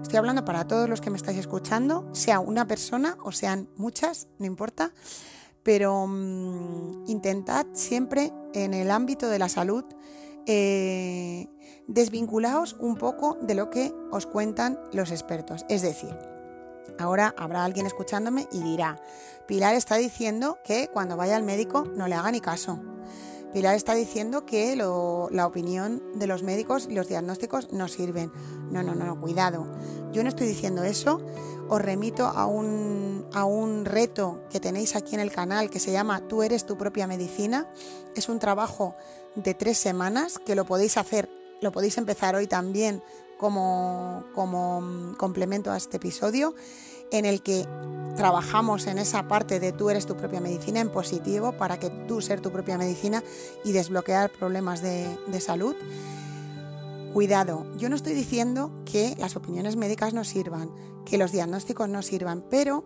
Estoy 0.02 0.18
hablando 0.18 0.46
para 0.46 0.68
todos 0.68 0.88
los 0.88 1.02
que 1.02 1.10
me 1.10 1.18
estáis 1.18 1.38
escuchando, 1.38 2.08
sea 2.14 2.40
una 2.40 2.68
persona 2.68 3.18
o 3.24 3.32
sean 3.32 3.70
muchas, 3.76 4.28
no 4.40 4.46
importa, 4.46 4.94
pero 5.64 6.06
mm, 6.08 7.06
intentad 7.08 7.66
siempre 7.74 8.32
en 8.54 8.74
el 8.74 8.92
ámbito 8.92 9.30
de 9.30 9.40
la 9.40 9.50
salud 9.50 9.86
eh, 10.48 11.48
desvinculaos 11.88 12.76
un 12.80 12.96
poco 12.96 13.38
de 13.42 13.56
lo 13.56 13.70
que 13.70 13.94
os 14.12 14.26
cuentan 14.26 14.80
los 14.92 15.12
expertos. 15.12 15.66
Es 15.70 15.82
decir, 15.82 16.16
Ahora 17.00 17.34
habrá 17.38 17.64
alguien 17.64 17.86
escuchándome 17.86 18.48
y 18.52 18.62
dirá, 18.62 19.02
Pilar 19.48 19.76
está 19.76 19.98
diciendo 19.98 20.60
que 20.64 20.88
cuando 20.88 21.18
vaya 21.18 21.36
al 21.36 21.44
médico 21.44 21.86
no 21.86 22.08
le 22.08 22.16
haga 22.16 22.32
ni 22.32 22.42
caso. 22.42 22.80
Pilar 23.54 23.76
está 23.76 23.94
diciendo 23.96 24.46
que 24.46 24.78
la 24.78 25.46
opinión 25.46 26.02
de 26.16 26.26
los 26.26 26.42
médicos 26.42 26.88
y 26.90 26.94
los 26.94 27.10
diagnósticos 27.10 27.74
no 27.74 27.90
sirven. 27.90 28.32
No, 28.72 28.82
no, 28.82 28.96
no, 28.96 29.20
cuidado. 29.20 29.68
Yo 30.14 30.24
no 30.24 30.30
estoy 30.30 30.48
diciendo 30.48 30.84
eso. 30.84 31.20
Os 31.68 31.82
remito 31.82 32.28
a 32.28 32.46
un, 32.46 33.26
a 33.34 33.44
un 33.44 33.84
reto 33.84 34.42
que 34.50 34.62
tenéis 34.62 34.96
aquí 34.96 35.16
en 35.16 35.22
el 35.22 35.32
canal 35.32 35.70
que 35.70 35.80
se 35.80 35.92
llama 35.92 36.26
Tú 36.30 36.44
eres 36.44 36.66
tu 36.66 36.78
propia 36.78 37.08
medicina. 37.08 37.68
Es 38.16 38.30
un 38.30 38.40
trabajo 38.40 38.96
de 39.36 39.54
tres 39.54 39.78
semanas 39.78 40.40
que 40.40 40.56
lo 40.56 40.66
podéis 40.66 40.96
hacer, 40.96 41.30
lo 41.62 41.74
podéis 41.74 41.98
empezar 41.98 42.36
hoy 42.36 42.48
también 42.48 43.04
como, 43.42 44.24
mm, 44.82 45.16
complemento 45.16 45.72
a 45.72 45.78
este 45.78 45.98
episodio 45.98 46.54
en 47.12 47.26
el 47.26 47.42
que 47.42 47.68
trabajamos 48.16 48.86
en 48.86 49.00
esa 49.00 49.28
parte 49.28 49.60
de 49.60 49.72
tú 49.72 49.90
eres 49.90 50.06
tu 50.06 50.16
propia 50.16 50.40
medicina 50.40 50.80
en 50.80 50.90
positivo 50.90 51.54
para 51.54 51.80
que 51.80 51.90
tú 51.90 52.22
ser 52.22 52.40
tu 52.40 52.52
propia 52.52 52.78
medicina 52.78 53.24
y 53.66 53.72
desbloquear 53.72 54.32
problemas 54.32 54.82
de, 54.82 55.42
salud. 55.42 55.76
Cuidado, 57.14 57.66
yo 57.78 57.90
no 57.90 57.96
estoy 57.96 58.14
diciendo 58.14 58.72
que 58.86 59.16
las 59.18 59.36
opiniones 59.36 59.76
médicas 59.76 60.14
no 60.14 60.24
sirvan, 60.24 60.70
que 61.04 61.18
los 61.18 61.32
diagnósticos 61.32 61.90
no 61.90 62.04
sirvan, 62.04 62.46
pero 62.48 62.86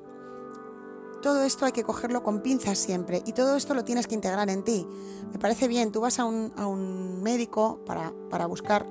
todo 1.22 1.44
esto 1.44 1.66
hay 1.66 1.74
que 1.74 1.84
cogerlo 1.84 2.24
con 2.24 2.42
pinzas 2.42 2.78
siempre 2.78 3.22
y 3.26 3.34
todo 3.34 3.58
esto 3.58 3.74
lo 3.74 3.84
tienes 3.84 4.08
que 4.08 4.16
integrar 4.16 4.50
en 4.50 4.64
ti. 4.64 4.88
Me 5.34 5.38
parece 5.38 5.68
bien, 5.68 5.92
tú 5.92 6.00
vas 6.00 6.18
a 6.20 6.26
un, 6.26 7.22
médico 7.22 7.82
para, 7.86 8.46
buscar 8.46 8.86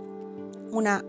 una 0.70 1.04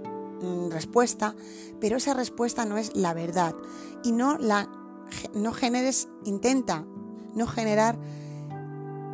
respuesta, 0.70 1.36
pero 1.80 1.98
esa 1.98 2.14
respuesta 2.14 2.66
no 2.66 2.78
es 2.78 2.96
la 2.96 3.14
verdad 3.14 3.56
y 4.04 4.12
no 4.12 4.38
la 4.38 4.70
no 5.34 5.54
generes, 5.54 6.08
intenta 6.24 6.84
no 7.36 7.48
generar, 7.48 7.98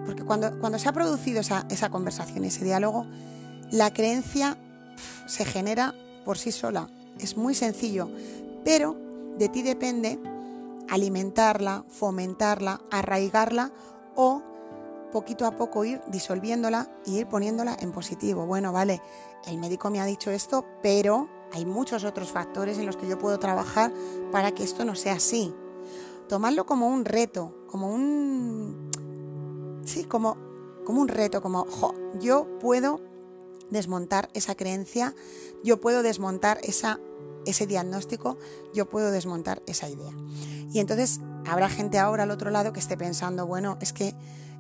porque 0.06 0.24
cuando, 0.24 0.60
cuando 0.60 0.80
se 0.80 0.90
ha 0.90 0.94
producido 0.94 1.42
esa, 1.42 1.66
esa 1.70 1.90
conversación, 1.90 2.46
ese 2.46 2.64
diálogo, 2.64 3.06
la 3.72 3.94
creencia 3.94 4.58
se 5.28 5.46
genera 5.46 5.94
por 6.26 6.38
sí 6.38 6.52
sola. 6.52 6.90
Es 7.20 7.38
muy 7.38 7.56
sencillo, 7.56 8.10
pero 8.64 8.96
de 9.38 9.50
ti 9.50 9.62
depende 9.62 10.20
alimentarla, 10.90 11.86
fomentarla, 11.88 12.82
arraigarla 12.92 13.72
o 14.16 14.44
poquito 15.12 15.46
a 15.46 15.52
poco 15.52 15.86
ir 15.86 16.02
disolviéndola 16.08 16.90
y 17.06 17.20
ir 17.20 17.28
poniéndola 17.28 17.78
en 17.80 17.92
positivo. 17.92 18.46
Bueno, 18.46 18.72
vale, 18.72 19.02
el 19.46 19.58
médico 19.58 19.90
me 19.90 20.00
ha 20.00 20.06
dicho 20.06 20.32
esto, 20.32 20.66
pero 20.82 21.30
hay 21.54 21.66
muchos 21.66 22.04
otros 22.04 22.32
factores 22.32 22.78
en 22.78 22.86
los 22.86 22.98
que 22.98 23.08
yo 23.08 23.20
puedo 23.20 23.38
trabajar 23.40 23.92
para 24.32 24.52
que 24.52 24.64
esto 24.64 24.86
no 24.86 24.96
sea 24.96 25.14
así. 25.14 25.54
Tomarlo 26.28 26.66
como 26.66 26.88
un 26.88 27.06
reto, 27.06 27.66
como 27.68 27.94
un... 27.94 28.90
Sí, 29.86 30.06
como, 30.06 30.38
como 30.86 31.02
un 31.02 31.08
reto, 31.08 31.42
como, 31.42 31.66
yo 32.20 32.60
puedo 32.60 33.02
desmontar 33.70 34.30
esa 34.34 34.56
creencia, 34.56 35.16
yo 35.64 35.82
puedo 35.82 36.04
desmontar 36.04 36.60
esa, 36.64 37.00
ese 37.46 37.68
diagnóstico, 37.68 38.38
yo 38.74 38.88
puedo 38.88 39.12
desmontar 39.12 39.62
esa 39.66 39.90
idea. 39.90 40.14
Y 40.72 40.80
entonces 40.80 41.20
habrá 41.46 41.68
gente 41.68 42.00
ahora 42.00 42.24
al 42.24 42.32
otro 42.32 42.52
lado 42.52 42.74
que 42.74 42.80
esté 42.80 42.96
pensando, 42.96 43.46
bueno, 43.48 43.78
es 43.82 43.92
que 43.92 44.16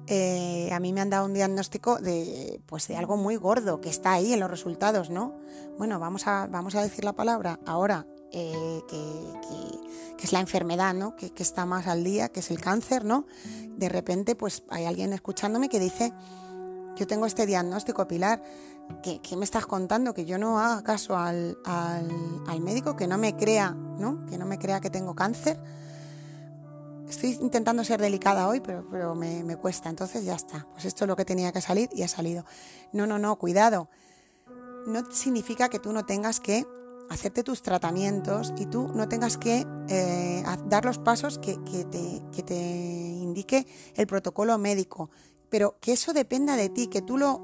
eh, 0.07 0.69
a 0.71 0.79
mí 0.79 0.93
me 0.93 1.01
han 1.01 1.09
dado 1.09 1.25
un 1.25 1.33
diagnóstico 1.33 1.97
de, 1.97 2.61
pues 2.65 2.87
de 2.87 2.97
algo 2.97 3.17
muy 3.17 3.35
gordo 3.35 3.81
que 3.81 3.89
está 3.89 4.13
ahí 4.13 4.33
en 4.33 4.39
los 4.39 4.49
resultados, 4.49 5.09
¿no? 5.09 5.35
Bueno, 5.77 5.99
vamos 5.99 6.27
a, 6.27 6.47
vamos 6.47 6.75
a 6.75 6.81
decir 6.81 7.03
la 7.03 7.13
palabra 7.13 7.59
ahora, 7.65 8.05
eh, 8.31 8.81
que, 8.89 10.23
es 10.23 10.31
la 10.31 10.39
enfermedad, 10.39 10.93
¿no? 10.93 11.15
Que, 11.15 11.31
está 11.37 11.65
más 11.65 11.87
al 11.87 12.03
día, 12.03 12.29
que 12.29 12.41
es 12.41 12.51
el 12.51 12.61
cáncer, 12.61 13.05
¿no? 13.05 13.25
De 13.77 13.89
repente, 13.89 14.35
pues 14.35 14.63
hay 14.69 14.85
alguien 14.85 15.13
escuchándome 15.13 15.69
que 15.69 15.79
dice, 15.79 16.13
yo 16.95 17.07
tengo 17.07 17.25
este 17.25 17.45
diagnóstico, 17.45 18.07
Pilar, 18.07 18.43
¿qué, 19.01 19.19
me 19.35 19.45
estás 19.45 19.65
contando? 19.65 20.13
Que 20.13 20.25
yo 20.25 20.37
no 20.37 20.59
haga 20.59 20.83
caso 20.83 21.17
al, 21.17 21.57
al 21.65 22.61
médico, 22.61 22.95
que 22.95 23.07
no 23.07 23.17
me 23.17 23.35
crea, 23.35 23.71
¿no? 23.71 24.25
Que 24.27 24.37
no 24.37 24.45
me 24.45 24.59
crea 24.59 24.79
que 24.79 24.89
tengo 24.89 25.15
cáncer 25.15 25.59
Estoy 27.11 27.37
intentando 27.41 27.83
ser 27.83 27.99
delicada 27.99 28.47
hoy, 28.47 28.61
pero, 28.61 29.15
me, 29.15 29.57
cuesta, 29.57 29.89
entonces 29.89 30.23
ya 30.23 30.33
está. 30.33 30.65
Pues 30.71 30.85
esto 30.85 31.03
es 31.03 31.09
lo 31.09 31.17
que 31.17 31.25
tenía 31.25 31.51
que 31.51 31.59
salir 31.59 31.89
y 31.91 32.03
ha 32.03 32.07
salido. 32.07 32.45
No, 32.93 33.05
no, 33.05 33.19
no, 33.19 33.35
cuidado. 33.35 33.89
No 34.87 35.03
significa 35.11 35.67
que 35.67 35.77
tú 35.77 35.91
no 35.91 36.05
tengas 36.05 36.39
que 36.39 36.65
hacerte 37.09 37.43
tus 37.43 37.63
tratamientos 37.63 38.53
y 38.57 38.65
tú 38.65 38.87
no 38.95 39.09
tengas 39.09 39.37
que 39.37 39.67
eh, 39.89 40.41
dar 40.67 40.85
los 40.85 40.99
pasos 40.99 41.37
que, 41.37 41.57
te, 41.57 42.21
que, 42.33 42.43
te, 42.43 42.55
indique 42.55 43.67
el 43.95 44.07
protocolo 44.07 44.57
médico, 44.57 45.09
pero 45.49 45.75
que 45.81 45.91
eso 45.91 46.13
dependa 46.13 46.55
de 46.55 46.69
ti, 46.69 46.87
que 46.87 47.01
tú 47.01 47.17
lo, 47.17 47.41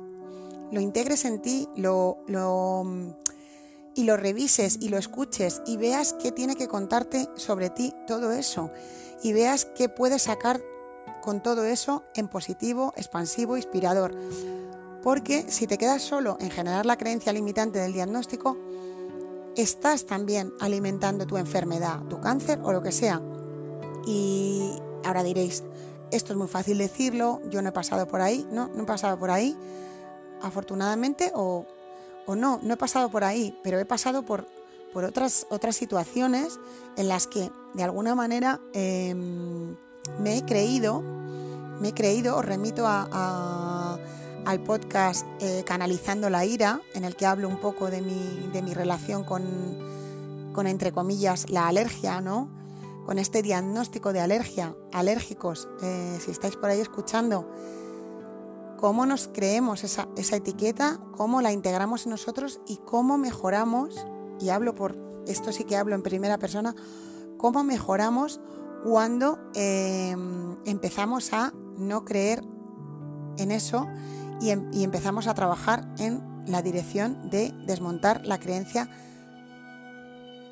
lo 0.71 0.79
integres 0.79 1.25
en 1.25 1.41
ti, 1.41 1.67
lo, 1.75 2.19
lo, 2.27 2.85
y 3.97 4.03
lo 4.03 4.15
revises 4.15 4.77
y 4.79 4.89
lo 4.89 4.97
escuches 4.99 5.63
y 5.65 5.75
veas 5.75 6.13
qué 6.13 6.31
tiene 6.31 6.55
que 6.55 6.67
contarte 6.67 7.27
sobre 7.35 7.71
ti 7.71 7.93
todo 8.05 8.31
eso 8.31 8.71
y 9.23 9.33
veas 9.33 9.65
qué 9.65 9.89
puedes 9.89 10.21
sacar 10.21 10.61
con 11.23 11.41
todo 11.41 11.65
eso 11.65 12.03
en 12.13 12.27
positivo, 12.27 12.93
expansivo, 12.95 13.57
inspirador. 13.57 14.15
Porque 15.01 15.51
si 15.51 15.65
te 15.65 15.79
quedas 15.79 16.03
solo 16.03 16.37
en 16.39 16.51
generar 16.51 16.85
la 16.85 16.95
creencia 16.95 17.33
limitante 17.33 17.79
del 17.79 17.91
diagnóstico, 17.91 18.55
estás 19.55 20.05
también 20.05 20.53
alimentando 20.59 21.25
tu 21.25 21.37
enfermedad, 21.37 22.03
tu 22.03 22.21
cáncer 22.21 22.59
o 22.61 22.71
lo 22.71 22.83
que 22.83 22.91
sea. 22.91 23.19
Y 24.05 24.73
ahora 25.03 25.23
diréis, 25.23 25.63
esto 26.11 26.33
es 26.33 26.37
muy 26.37 26.47
fácil 26.47 26.77
decirlo, 26.77 27.41
yo 27.49 27.63
no 27.63 27.69
he 27.69 27.73
pasado 27.73 28.07
por 28.07 28.21
ahí, 28.21 28.47
no, 28.51 28.67
no 28.67 28.83
he 28.83 28.85
pasado 28.85 29.17
por 29.17 29.31
ahí, 29.31 29.57
afortunadamente, 30.43 31.31
o, 31.33 31.65
o 32.27 32.35
no, 32.35 32.59
no 32.61 32.75
he 32.75 32.77
pasado 32.77 33.09
por 33.09 33.23
ahí, 33.23 33.57
pero 33.63 33.79
he 33.79 33.85
pasado 33.85 34.23
por 34.23 34.45
por 34.93 35.03
otras, 35.03 35.45
otras 35.49 35.75
situaciones 35.75 36.59
en 36.95 37.07
las 37.07 37.27
que 37.27 37.51
de 37.73 37.83
alguna 37.83 38.15
manera 38.15 38.59
em, 38.73 39.75
me 40.19 40.37
he 40.37 40.45
creído, 40.45 41.01
me 41.79 41.89
he 41.89 41.93
creído, 41.93 42.35
os 42.35 42.43
remito 42.45 42.87
al 42.87 44.63
podcast 44.63 45.25
eh, 45.39 45.63
Canalizando 45.65 46.29
la 46.29 46.45
Ira, 46.45 46.81
en 46.95 47.03
el 47.03 47.15
que 47.15 47.25
hablo 47.25 47.47
un 47.47 47.57
poco 47.57 47.91
de 47.91 48.01
mi, 48.01 48.49
de 48.51 48.61
mi 48.61 48.73
relación 48.73 49.23
con, 49.23 49.43
con, 50.53 50.65
entre 50.67 50.91
comillas, 50.91 51.49
la 51.49 51.67
alergia, 51.67 52.21
¿no? 52.21 52.49
Con 53.05 53.19
este 53.19 53.41
diagnóstico 53.41 54.13
de 54.13 54.21
alergia, 54.21 54.73
alérgicos, 54.91 55.67
eh, 55.83 56.17
si 56.23 56.31
estáis 56.31 56.55
por 56.55 56.69
ahí 56.69 56.79
escuchando, 56.79 57.47
cómo 58.77 59.05
nos 59.05 59.27
creemos 59.27 59.83
esa, 59.83 60.07
etiqueta, 60.15 60.99
cómo 61.15 61.41
la 61.41 61.51
integramos 61.51 62.05
en 62.05 62.11
nosotros 62.11 62.61
y 62.67 62.77
cómo 62.77 63.17
mejoramos 63.17 64.05
y 64.39 64.49
hablo 64.49 64.75
por, 64.75 64.95
esto 65.27 65.51
sí 65.51 65.63
que 65.63 65.75
hablo 65.75 65.95
en 65.95 66.03
primera 66.03 66.37
persona, 66.37 66.75
cómo 67.37 67.63
mejoramos 67.63 68.39
cuando 68.83 69.39
em, 69.55 70.55
empezamos 70.65 71.33
a 71.33 71.53
no 71.77 72.05
creer 72.05 72.43
en 73.37 73.51
eso 73.51 73.87
em, 74.41 74.71
y, 74.71 74.83
empezamos 74.83 75.27
a 75.27 75.33
trabajar 75.33 75.87
en 75.97 76.23
la 76.45 76.61
dirección 76.61 77.29
de 77.29 77.51
desmontar 77.65 78.25
la 78.25 78.39
creencia 78.39 78.89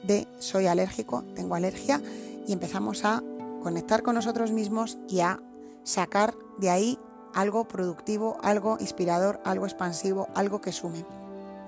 de 0.04 0.28
soy 0.40 0.68
alérgico, 0.68 1.24
tengo 1.36 1.56
alergia 1.56 2.02
y 2.48 2.54
empezamos 2.54 3.06
a 3.06 3.24
conectar 3.62 4.04
con 4.04 4.16
nosotros 4.16 4.52
mismos 4.52 4.98
y 5.08 5.22
a 5.22 5.40
sacar 5.84 6.36
de 6.60 6.70
ahí 6.70 7.00
algo 7.36 7.68
productivo, 7.68 8.38
algo 8.42 8.78
inspirador, 8.80 9.40
algo 9.44 9.66
expansivo, 9.66 10.28
algo 10.34 10.62
que 10.62 10.72
sume. 10.72 11.06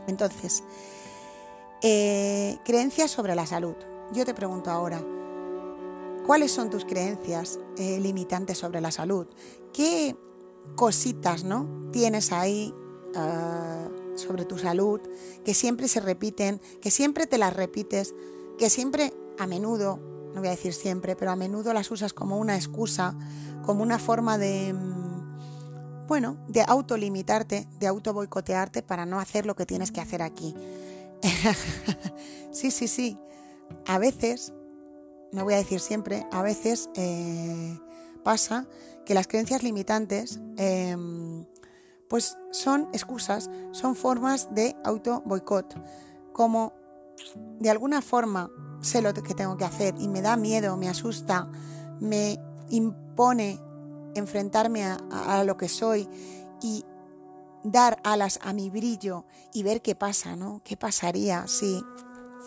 Entonces, 0.08 0.64
eh, 1.84 2.58
creencias 2.66 3.12
sobre 3.12 3.36
la 3.36 3.46
salud. 3.46 3.76
Yo 4.14 4.26
te 4.26 4.34
pregunto 4.34 4.72
ahora, 4.72 5.04
¿cuáles 6.26 6.52
son 6.52 6.70
tus 6.70 6.86
creencias 6.86 7.60
eh, 7.78 8.00
limitantes 8.00 8.58
sobre 8.58 8.80
la 8.80 8.92
salud? 8.92 9.28
¿Qué 9.74 10.16
cositas 10.76 11.44
¿no? 11.44 11.90
tienes 11.92 12.32
ahí 12.32 12.74
ah, 13.16 13.90
sobre 14.16 14.46
tu 14.46 14.58
salud 14.58 15.02
que 15.44 15.54
siempre 15.54 15.90
se 15.90 16.00
repiten, 16.00 16.62
que 16.82 16.92
siempre 16.92 17.28
te 17.28 17.38
las 17.38 17.54
repites, 17.54 18.16
que 18.58 18.70
siempre 18.70 19.14
a 19.38 19.48
menudo, 19.48 20.00
no 20.34 20.40
voy 20.40 20.48
a 20.48 20.52
decir 20.52 20.74
siempre, 20.74 21.18
pero 21.18 21.32
a 21.32 21.36
menudo 21.36 21.74
las 21.74 21.92
usas 21.92 22.14
como 22.14 22.38
una 22.38 22.56
excusa, 22.56 23.18
como 23.66 23.84
una 23.84 24.00
forma 24.00 24.38
de, 24.38 24.74
mm, 24.74 24.97
bueno, 26.08 26.38
de 26.48 26.64
autolimitarte, 26.66 27.68
de 27.80 27.88
auto 27.88 28.14
boicotearte 28.14 28.82
para 28.82 29.06
no 29.06 29.20
hacer 29.20 29.46
lo 29.46 29.56
que 29.56 29.66
tienes 29.66 29.92
que 29.92 30.02
hacer 30.02 30.22
aquí. 30.22 30.56
sí, 32.52 32.72
sí, 32.72 32.88
sí. 32.88 33.18
A 33.86 33.98
veces, 33.98 34.54
no 35.32 35.44
voy 35.44 35.56
a 35.56 35.58
decir 35.58 35.80
siempre, 35.80 36.26
a 36.32 36.42
veces 36.42 36.90
eh, 36.96 37.78
pasa 38.24 38.68
que 39.06 39.14
las 39.14 39.28
creencias 39.28 39.64
limitantes 39.64 40.40
em, 40.58 41.46
pues 42.10 42.38
son 42.52 42.90
excusas, 42.94 43.50
son 43.72 43.96
formas 43.96 44.54
de 44.54 44.76
auto 44.84 45.22
boicot. 45.26 45.76
Como 46.34 46.74
de 47.60 47.70
alguna 47.70 48.02
forma 48.02 48.50
sé 48.82 49.02
lo 49.02 49.14
que 49.14 49.34
tengo 49.34 49.58
que 49.58 49.66
hacer 49.66 49.96
y 49.98 50.08
me 50.08 50.22
da 50.22 50.38
miedo, 50.38 50.78
me 50.78 50.88
asusta, 50.88 51.50
me 52.00 52.40
impone 52.70 53.60
enfrentarme 54.16 54.84
a, 54.84 55.44
lo 55.44 55.58
que 55.58 55.70
soy 55.70 56.08
y 56.62 56.86
dar 57.64 58.00
alas 58.04 58.40
a 58.42 58.54
mi 58.54 58.70
brillo 58.70 59.26
y 59.54 59.64
ver 59.64 59.82
qué 59.82 59.96
pasa, 59.96 60.36
¿no? 60.36 60.62
¿Qué 60.64 60.78
pasaría 60.78 61.48
si 61.48 61.84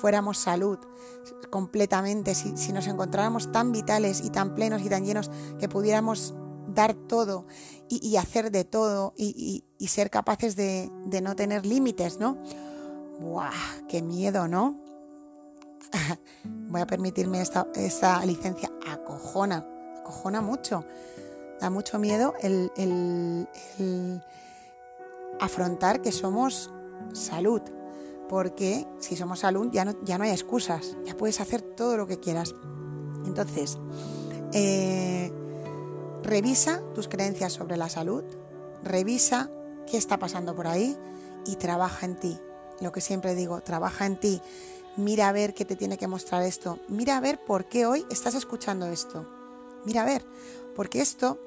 fuéramos 0.00 0.38
salud 0.38 0.78
completamente, 1.50 2.34
si, 2.34 2.72
nos 2.72 2.86
encontráramos 2.86 3.52
tan 3.52 3.72
vitales 3.72 4.22
y 4.24 4.30
tan 4.30 4.54
plenos 4.54 4.82
y 4.82 4.88
tan 4.88 5.04
llenos 5.04 5.30
que 5.58 5.68
pudiéramos 5.68 6.34
dar 6.68 6.94
todo 6.94 7.46
y, 7.88 8.16
hacer 8.16 8.50
de 8.50 8.64
todo 8.64 9.12
y, 9.16 9.64
ser 9.88 10.10
capaces 10.10 10.56
de, 10.56 10.90
no 11.22 11.36
tener 11.36 11.66
límites, 11.66 12.18
¿no? 12.18 12.38
¡Buah! 13.20 13.50
¡Qué 13.88 14.02
miedo, 14.02 14.48
¿no? 14.48 14.80
Voy 16.44 16.80
a 16.80 16.86
permitirme 16.86 17.40
esta, 17.40 17.66
licencia. 18.24 18.70
Acojona, 18.88 19.66
acojona 20.00 20.40
mucho. 20.40 20.84
Da 21.60 21.70
mucho 21.70 21.98
miedo 21.98 22.34
el 22.42 22.70
afrontar 25.40 26.02
que 26.02 26.12
somos 26.12 26.70
salud, 27.12 27.62
porque 28.28 28.86
si 28.98 29.16
somos 29.16 29.40
salud 29.40 29.68
ya 29.72 29.84
no, 29.84 29.94
ya 30.04 30.18
no 30.18 30.24
hay 30.24 30.30
excusas, 30.30 30.96
ya 31.04 31.16
puedes 31.16 31.40
hacer 31.40 31.62
todo 31.62 31.96
lo 31.96 32.06
que 32.06 32.20
quieras. 32.20 32.54
Entonces, 33.24 33.78
eh, 34.52 35.32
revisa 36.22 36.82
tus 36.94 37.08
creencias 37.08 37.52
sobre 37.52 37.76
la 37.76 37.88
salud, 37.88 38.24
revisa 38.84 39.50
qué 39.86 39.96
está 39.96 40.18
pasando 40.18 40.54
por 40.54 40.66
ahí 40.66 40.96
y 41.46 41.56
trabaja 41.56 42.06
en 42.06 42.16
ti. 42.16 42.38
Lo 42.80 42.92
que 42.92 43.00
siempre 43.00 43.34
digo, 43.34 43.60
trabaja 43.62 44.06
en 44.06 44.18
ti. 44.18 44.40
Mira 44.96 45.28
a 45.28 45.32
ver 45.32 45.54
qué 45.54 45.64
te 45.64 45.76
tiene 45.76 45.98
que 45.98 46.08
mostrar 46.08 46.42
esto. 46.42 46.78
Mira 46.88 47.16
a 47.16 47.20
ver 47.20 47.38
por 47.44 47.66
qué 47.66 47.86
hoy 47.86 48.06
estás 48.10 48.34
escuchando 48.34 48.86
esto. 48.86 49.26
Mira 49.84 50.02
a 50.02 50.04
ver, 50.06 50.24
porque 50.74 51.00
esto 51.00 51.38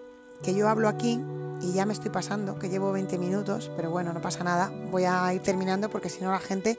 que 0.41 0.55
yo 0.55 0.67
hablo 0.69 0.89
aquí, 0.89 1.19
y 1.63 1.71
ya 1.71 1.85
me 1.85 1.93
estoy 1.93 2.11
pasando, 2.11 2.59
que 2.59 2.69
llevo 2.69 2.91
20 2.91 3.17
minutos, 3.17 3.71
pero 3.75 3.89
bueno, 3.89 4.13
no 4.13 4.21
pasa 4.21 4.43
nada, 4.43 4.71
voy 4.91 5.05
a 5.05 5.33
ir 5.33 5.41
terminando 5.41 5.89
porque 5.89 6.09
si 6.09 6.21
no 6.21 6.31
la 6.31 6.39
gente 6.39 6.77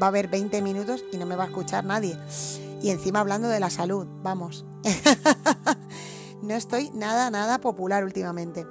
va 0.00 0.08
a 0.08 0.10
ver 0.10 0.28
20 0.28 0.60
minutos 0.62 1.04
y 1.12 1.16
no 1.16 1.26
me 1.26 1.36
va 1.36 1.44
a 1.44 1.46
escuchar 1.46 1.84
nadie. 1.84 2.18
Y 2.82 2.90
encima 2.90 3.20
hablando 3.20 3.48
de 3.48 3.60
la 3.60 3.70
salud, 3.70 4.06
vamos. 4.22 4.66
no 6.42 6.54
estoy 6.54 6.90
nada, 6.90 7.30
nada 7.30 7.60
popular 7.60 8.04
últimamente, 8.04 8.66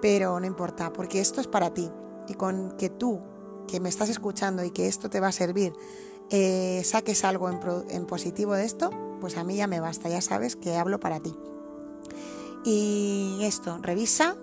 pero 0.00 0.40
no 0.40 0.46
importa, 0.46 0.92
porque 0.92 1.20
esto 1.20 1.40
es 1.40 1.46
para 1.46 1.72
ti. 1.72 1.88
Y 2.28 2.34
con 2.34 2.76
que 2.76 2.90
tú, 2.90 3.20
que 3.68 3.78
me 3.78 3.88
estás 3.88 4.08
escuchando 4.08 4.64
y 4.64 4.70
que 4.70 4.88
esto 4.88 5.08
te 5.08 5.20
va 5.20 5.28
a 5.28 5.32
servir, 5.32 5.72
eh, 6.30 6.82
saques 6.84 7.24
algo 7.24 7.48
en 7.88 8.06
positivo 8.06 8.54
de 8.54 8.64
esto, 8.64 8.90
pues 9.20 9.36
a 9.36 9.44
mí 9.44 9.56
ya 9.56 9.68
me 9.68 9.78
basta, 9.78 10.08
ya 10.08 10.20
sabes 10.20 10.56
que 10.56 10.76
hablo 10.76 10.98
para 10.98 11.20
ti. 11.20 11.36
Y 12.64 13.38
esto, 13.42 13.78
revisa, 13.82 14.36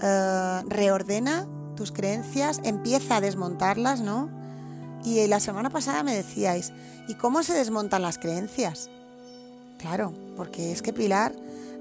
eh, 0.00 0.62
reordena 0.66 1.46
tus 1.76 1.92
creencias, 1.92 2.60
empieza 2.64 3.16
a 3.16 3.20
desmontarlas, 3.20 4.00
¿no? 4.00 4.28
Y 5.04 5.26
la 5.26 5.40
semana 5.40 5.70
pasada 5.70 6.02
me 6.02 6.14
decíais, 6.14 6.72
¿y 7.08 7.14
cómo 7.14 7.42
se 7.42 7.54
desmontan 7.54 8.02
las 8.02 8.18
creencias? 8.18 8.90
Claro, 9.78 10.12
porque 10.36 10.72
es 10.72 10.82
que 10.82 10.92
Pilar 10.92 11.34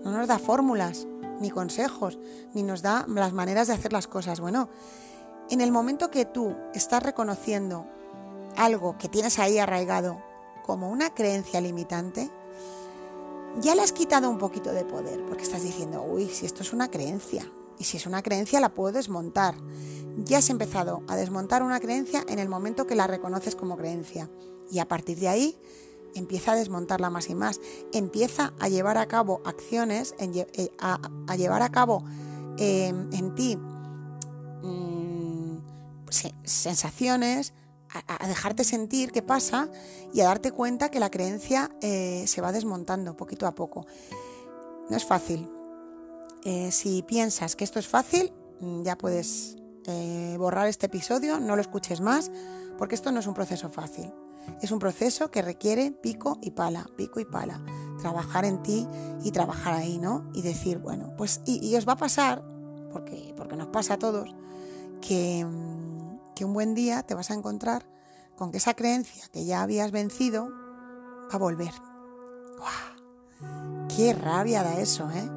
no 0.06 0.12
nos 0.12 0.28
da 0.28 0.40
fórmulas, 0.40 1.06
ni 1.42 1.50
consejos, 1.50 2.18
ni 2.54 2.64
nos 2.64 2.82
da 2.82 3.06
las 3.08 3.34
maneras 3.34 3.68
de 3.68 3.74
hacer 3.74 3.92
las 3.92 4.08
cosas. 4.08 4.40
Bueno, 4.40 4.70
en 5.50 5.62
el 5.62 5.72
momento 5.72 6.12
que 6.12 6.26
tú 6.26 6.56
estás 6.74 7.04
reconociendo 7.04 7.86
algo 8.56 8.98
que 8.98 9.10
tienes 9.10 9.40
ahí 9.40 9.58
arraigado 9.58 10.22
como 10.66 10.90
una 10.90 11.14
creencia 11.14 11.60
limitante, 11.62 12.30
ya 13.62 13.76
le 13.76 13.82
has 13.82 13.92
quitado 13.92 14.30
un 14.30 14.38
poquito 14.38 14.72
de 14.72 14.86
poder, 14.86 15.26
porque 15.26 15.44
estás 15.44 15.64
diciendo, 15.64 16.04
uy, 16.04 16.28
si 16.30 16.46
esto 16.46 16.64
es 16.64 16.74
una 16.74 16.90
creencia, 16.90 17.52
y 17.78 17.86
si 17.86 17.98
es 17.98 18.06
una 18.06 18.22
creencia 18.22 18.60
la 18.60 18.74
puedo 18.74 18.92
desmontar. 18.92 19.56
Ya 20.18 20.40
has 20.40 20.50
empezado 20.50 21.02
a 21.08 21.16
desmontar 21.16 21.64
una 21.64 21.80
creencia 21.80 22.26
en 22.28 22.40
el 22.40 22.50
momento 22.50 22.86
que 22.86 22.96
la 22.96 23.08
reconoces 23.08 23.56
como 23.56 23.78
creencia, 23.78 24.30
y 24.70 24.80
a 24.80 24.88
partir 24.88 25.18
de 25.20 25.30
ahí 25.30 25.58
empieza 26.16 26.52
a 26.52 26.56
desmontarla 26.56 27.10
más 27.10 27.30
y 27.30 27.36
más, 27.36 27.62
empieza 27.94 28.54
a 28.60 28.70
llevar 28.70 28.98
a 28.98 29.08
cabo 29.08 29.42
acciones, 29.46 30.16
eh, 30.20 30.72
a, 30.80 31.36
llevar 31.36 31.62
a 31.62 31.70
cabo 31.70 32.04
em, 32.58 33.10
en 33.14 33.36
ti 33.36 33.58
mm, 34.64 35.58
sensaciones, 36.44 37.54
a, 37.92 38.28
dejarte 38.28 38.64
sentir 38.64 39.12
qué 39.12 39.22
pasa 39.22 39.70
y 40.14 40.22
a 40.22 40.26
darte 40.26 40.52
cuenta 40.52 40.90
que 40.90 41.00
la 41.00 41.10
creencia 41.10 41.72
eh, 41.82 42.24
se 42.28 42.42
va 42.42 42.52
desmontando 42.52 43.16
poquito 43.16 43.48
a 43.48 43.56
poco. 43.56 43.86
No 44.90 44.98
es 44.98 45.06
fácil. 45.06 45.50
Eh, 46.44 46.72
si 46.72 47.04
piensas 47.04 47.56
que 47.56 47.64
esto 47.64 47.80
es 47.80 47.88
fácil, 47.88 48.32
mm, 48.60 48.84
ya 48.84 48.98
puedes 48.98 49.58
eh, 49.86 50.36
borrar 50.38 50.68
este 50.68 50.86
episodio, 50.86 51.40
no 51.40 51.56
lo 51.56 51.62
escuches 51.62 52.02
más, 52.02 52.32
porque 52.78 52.96
esto 52.96 53.12
no 53.12 53.20
es 53.20 53.28
un 53.28 53.34
proceso 53.34 53.70
fácil. 53.70 54.14
Es 54.62 54.72
un 54.72 54.80
proceso 54.80 55.30
que 55.30 55.42
requiere 55.42 55.92
pico 55.92 56.38
y 56.42 56.52
pala, 56.52 56.88
pico 56.96 57.20
y 57.20 57.26
pala. 57.26 57.62
Trabajar 58.02 58.46
en 58.46 58.64
ti 58.64 58.88
y 59.24 59.32
trabajar 59.32 59.74
ahí, 59.74 60.00
¿no? 60.00 60.30
Y 60.34 60.42
decir, 60.42 60.80
bueno, 60.80 61.14
pues, 61.18 61.42
y, 61.46 61.66
y 61.66 61.76
os 61.76 61.88
va 61.88 61.94
a 61.94 61.98
pasar, 61.98 62.44
porque, 62.92 63.34
porque 63.36 63.56
nos 63.56 63.68
pasa 63.68 63.96
a 63.96 64.00
todos, 64.00 64.34
que 65.02 65.46
mm, 65.46 65.99
que 66.40 66.46
un 66.46 66.54
buen 66.54 66.74
día 66.74 67.04
te 67.04 67.16
vas 67.16 67.32
a 67.32 67.34
encontrar 67.34 67.86
con 68.38 68.50
que 68.50 68.60
esa 68.60 68.74
creencia 68.74 69.26
que 69.34 69.44
ya 69.44 69.62
habías 69.62 69.92
vencido 69.92 70.50
va 70.50 71.34
a 71.34 71.38
volver. 71.38 71.74
¡Qué 73.94 74.14
rabia 74.14 74.64
da 74.64 74.80
eso, 74.80 75.12
eh! 75.12 75.30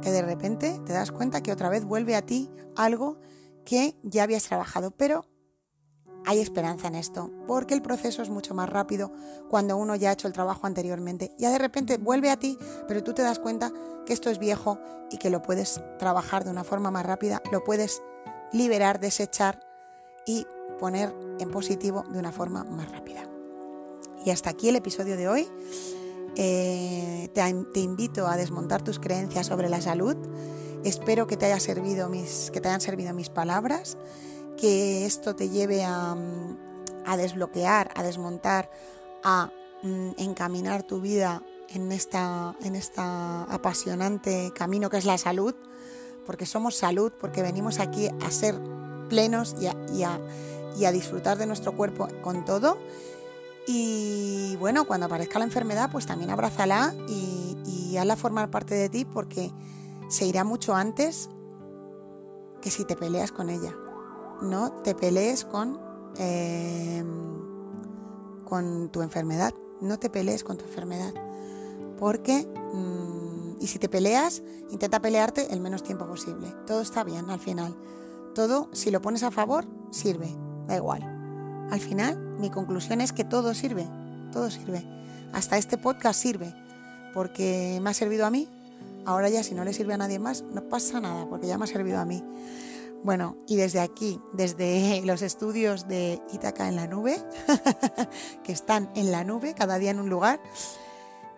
Que 0.00 0.10
de 0.10 0.22
repente 0.22 0.80
te 0.86 0.94
das 0.94 1.12
cuenta 1.12 1.42
que 1.42 1.52
otra 1.52 1.68
vez 1.68 1.84
vuelve 1.84 2.16
a 2.16 2.24
ti 2.24 2.50
algo 2.74 3.18
que 3.66 3.98
ya 4.02 4.22
habías 4.22 4.44
trabajado, 4.44 4.92
pero 4.92 5.26
hay 6.24 6.40
esperanza 6.40 6.88
en 6.88 6.94
esto, 6.94 7.30
porque 7.46 7.74
el 7.74 7.82
proceso 7.82 8.22
es 8.22 8.30
mucho 8.30 8.54
más 8.54 8.70
rápido 8.70 9.12
cuando 9.50 9.76
uno 9.76 9.94
ya 9.94 10.08
ha 10.08 10.14
hecho 10.14 10.26
el 10.26 10.32
trabajo 10.32 10.66
anteriormente. 10.66 11.34
Ya 11.36 11.50
de 11.50 11.58
repente 11.58 11.98
vuelve 11.98 12.30
a 12.30 12.38
ti, 12.38 12.56
pero 12.88 13.04
tú 13.04 13.12
te 13.12 13.20
das 13.20 13.38
cuenta 13.38 13.70
que 14.06 14.14
esto 14.14 14.30
es 14.30 14.38
viejo 14.38 14.78
y 15.10 15.18
que 15.18 15.28
lo 15.28 15.42
puedes 15.42 15.82
trabajar 15.98 16.44
de 16.44 16.50
una 16.50 16.64
forma 16.64 16.90
más 16.90 17.04
rápida, 17.04 17.42
lo 17.52 17.62
puedes 17.62 18.00
liberar, 18.52 19.00
desechar 19.00 19.65
y 20.26 20.46
poner 20.78 21.14
en 21.38 21.50
positivo 21.50 22.04
de 22.10 22.18
una 22.18 22.32
forma 22.32 22.64
más 22.64 22.90
rápida. 22.90 23.28
Y 24.24 24.30
hasta 24.30 24.50
aquí 24.50 24.68
el 24.68 24.76
episodio 24.76 25.16
de 25.16 25.28
hoy. 25.28 25.48
Eh, 26.38 27.30
te, 27.32 27.80
invito 27.80 28.26
a 28.26 28.36
desmontar 28.36 28.82
tus 28.82 28.98
creencias 28.98 29.46
sobre 29.46 29.70
la 29.70 29.80
salud. 29.80 30.16
Espero 30.84 31.26
que 31.26 31.36
te, 31.36 31.46
haya 31.46 31.60
servido 31.60 32.10
mis, 32.10 32.50
que 32.50 32.60
te 32.60 32.68
hayan 32.68 32.82
servido 32.82 33.14
mis 33.14 33.30
palabras, 33.30 33.96
que 34.58 35.06
esto 35.06 35.34
te 35.34 35.48
lleve 35.48 35.82
a, 35.82 36.14
desbloquear, 37.16 37.90
a 37.94 38.02
desmontar, 38.02 38.70
a 39.24 39.50
mm, 39.82 40.10
encaminar 40.18 40.82
tu 40.82 41.00
vida 41.00 41.42
en 41.70 41.90
esta, 41.90 42.54
en 42.62 42.76
esta 42.76 43.44
apasionante 43.44 44.52
camino 44.54 44.90
que 44.90 44.98
es 44.98 45.06
la 45.06 45.16
salud, 45.16 45.54
porque 46.26 46.44
somos 46.44 46.74
salud, 46.74 47.12
porque 47.18 47.40
venimos 47.40 47.80
aquí 47.80 48.08
a 48.08 48.30
ser 48.30 48.60
plenos 49.08 49.56
y 49.60 50.02
a, 50.02 50.92
disfrutar 50.92 51.38
de 51.38 51.46
nuestro 51.46 51.76
cuerpo 51.76 52.08
con 52.22 52.44
todo. 52.44 52.78
Y 53.66 54.56
bueno, 54.56 54.86
cuando 54.86 55.06
aparezca 55.06 55.38
la 55.38 55.44
enfermedad, 55.44 55.90
pues 55.90 56.06
también 56.06 56.30
abrázala 56.30 56.94
y, 57.08 57.96
hazla 57.96 58.14
formar 58.14 58.50
parte 58.50 58.74
de 58.74 58.90
ti 58.90 59.06
porque 59.06 59.50
se 60.10 60.26
irá 60.26 60.44
mucho 60.44 60.74
antes 60.74 61.30
que 62.60 62.70
si 62.70 62.84
te 62.84 62.94
peleas 62.94 63.32
con 63.32 63.48
ella. 63.48 63.74
No 64.42 64.70
te 64.82 64.94
pelees 64.94 65.46
con, 65.46 65.80
em, 66.18 67.06
tu 68.90 69.00
enfermedad. 69.00 69.54
No 69.80 69.98
te 69.98 70.10
pelees 70.10 70.44
con 70.44 70.58
tu 70.58 70.66
enfermedad. 70.66 71.14
Porque, 71.98 72.46
mm, 72.74 73.60
y 73.60 73.66
si 73.66 73.78
te 73.78 73.88
peleas, 73.88 74.42
intenta 74.70 75.00
pelearte 75.00 75.52
el 75.54 75.60
menos 75.60 75.82
tiempo 75.82 76.06
posible. 76.06 76.54
Todo 76.66 76.82
está 76.82 77.02
bien 77.02 77.30
al 77.30 77.40
final. 77.40 77.74
Todo, 78.36 78.68
si 78.74 78.90
lo 78.90 79.00
pones 79.00 79.22
a 79.22 79.30
favor, 79.30 79.64
sirve, 79.90 80.28
da 80.66 80.76
igual. 80.76 81.00
Al 81.70 81.80
final, 81.80 82.18
mi 82.38 82.50
conclusión 82.50 83.00
es 83.00 83.14
que 83.14 83.24
todo 83.24 83.54
sirve, 83.54 83.88
todo 84.30 84.50
sirve. 84.50 84.84
Hasta 85.32 85.56
este 85.56 85.78
podcast 85.78 86.20
sirve, 86.20 86.54
porque 87.14 87.78
me 87.80 87.88
ha 87.88 87.94
servido 87.94 88.26
a 88.26 88.30
mí. 88.30 88.46
Ahora 89.06 89.30
ya 89.30 89.42
si 89.42 89.54
no 89.54 89.64
le 89.64 89.72
sirve 89.72 89.94
a 89.94 89.96
nadie 89.96 90.18
más, 90.18 90.42
no 90.42 90.68
pasa 90.68 91.00
nada, 91.00 91.26
porque 91.26 91.46
ya 91.46 91.56
me 91.56 91.64
ha 91.64 91.66
servido 91.66 91.98
a 91.98 92.04
mí. 92.04 92.22
Bueno, 93.02 93.38
y 93.46 93.56
desde 93.56 93.80
aquí, 93.80 94.20
desde 94.34 95.00
los 95.06 95.22
estudios 95.22 95.88
de 95.88 96.20
Itaca 96.30 96.68
en 96.68 96.76
la 96.76 96.86
nube, 96.86 97.16
que 98.44 98.52
están 98.52 98.90
en 98.94 99.12
la 99.12 99.24
nube, 99.24 99.54
cada 99.54 99.78
día 99.78 99.92
en 99.92 99.98
un 99.98 100.10
lugar, 100.10 100.42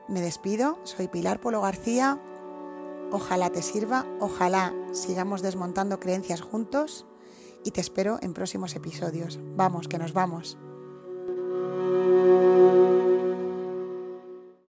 me 0.08 0.20
despido. 0.20 0.80
Soy 0.82 1.06
Pilar 1.06 1.38
Polo 1.38 1.60
García 1.60 2.20
Ojalá 3.10 3.50
te 3.50 3.62
sirva, 3.62 4.06
ojalá 4.20 4.74
sigamos 4.92 5.40
desmontando 5.40 5.98
creencias 5.98 6.42
juntos 6.42 7.06
y 7.64 7.70
te 7.70 7.80
espero 7.80 8.18
en 8.20 8.34
próximos 8.34 8.76
episodios. 8.76 9.40
Vamos, 9.56 9.88
que 9.88 9.98
nos 9.98 10.12
vamos. 10.12 10.58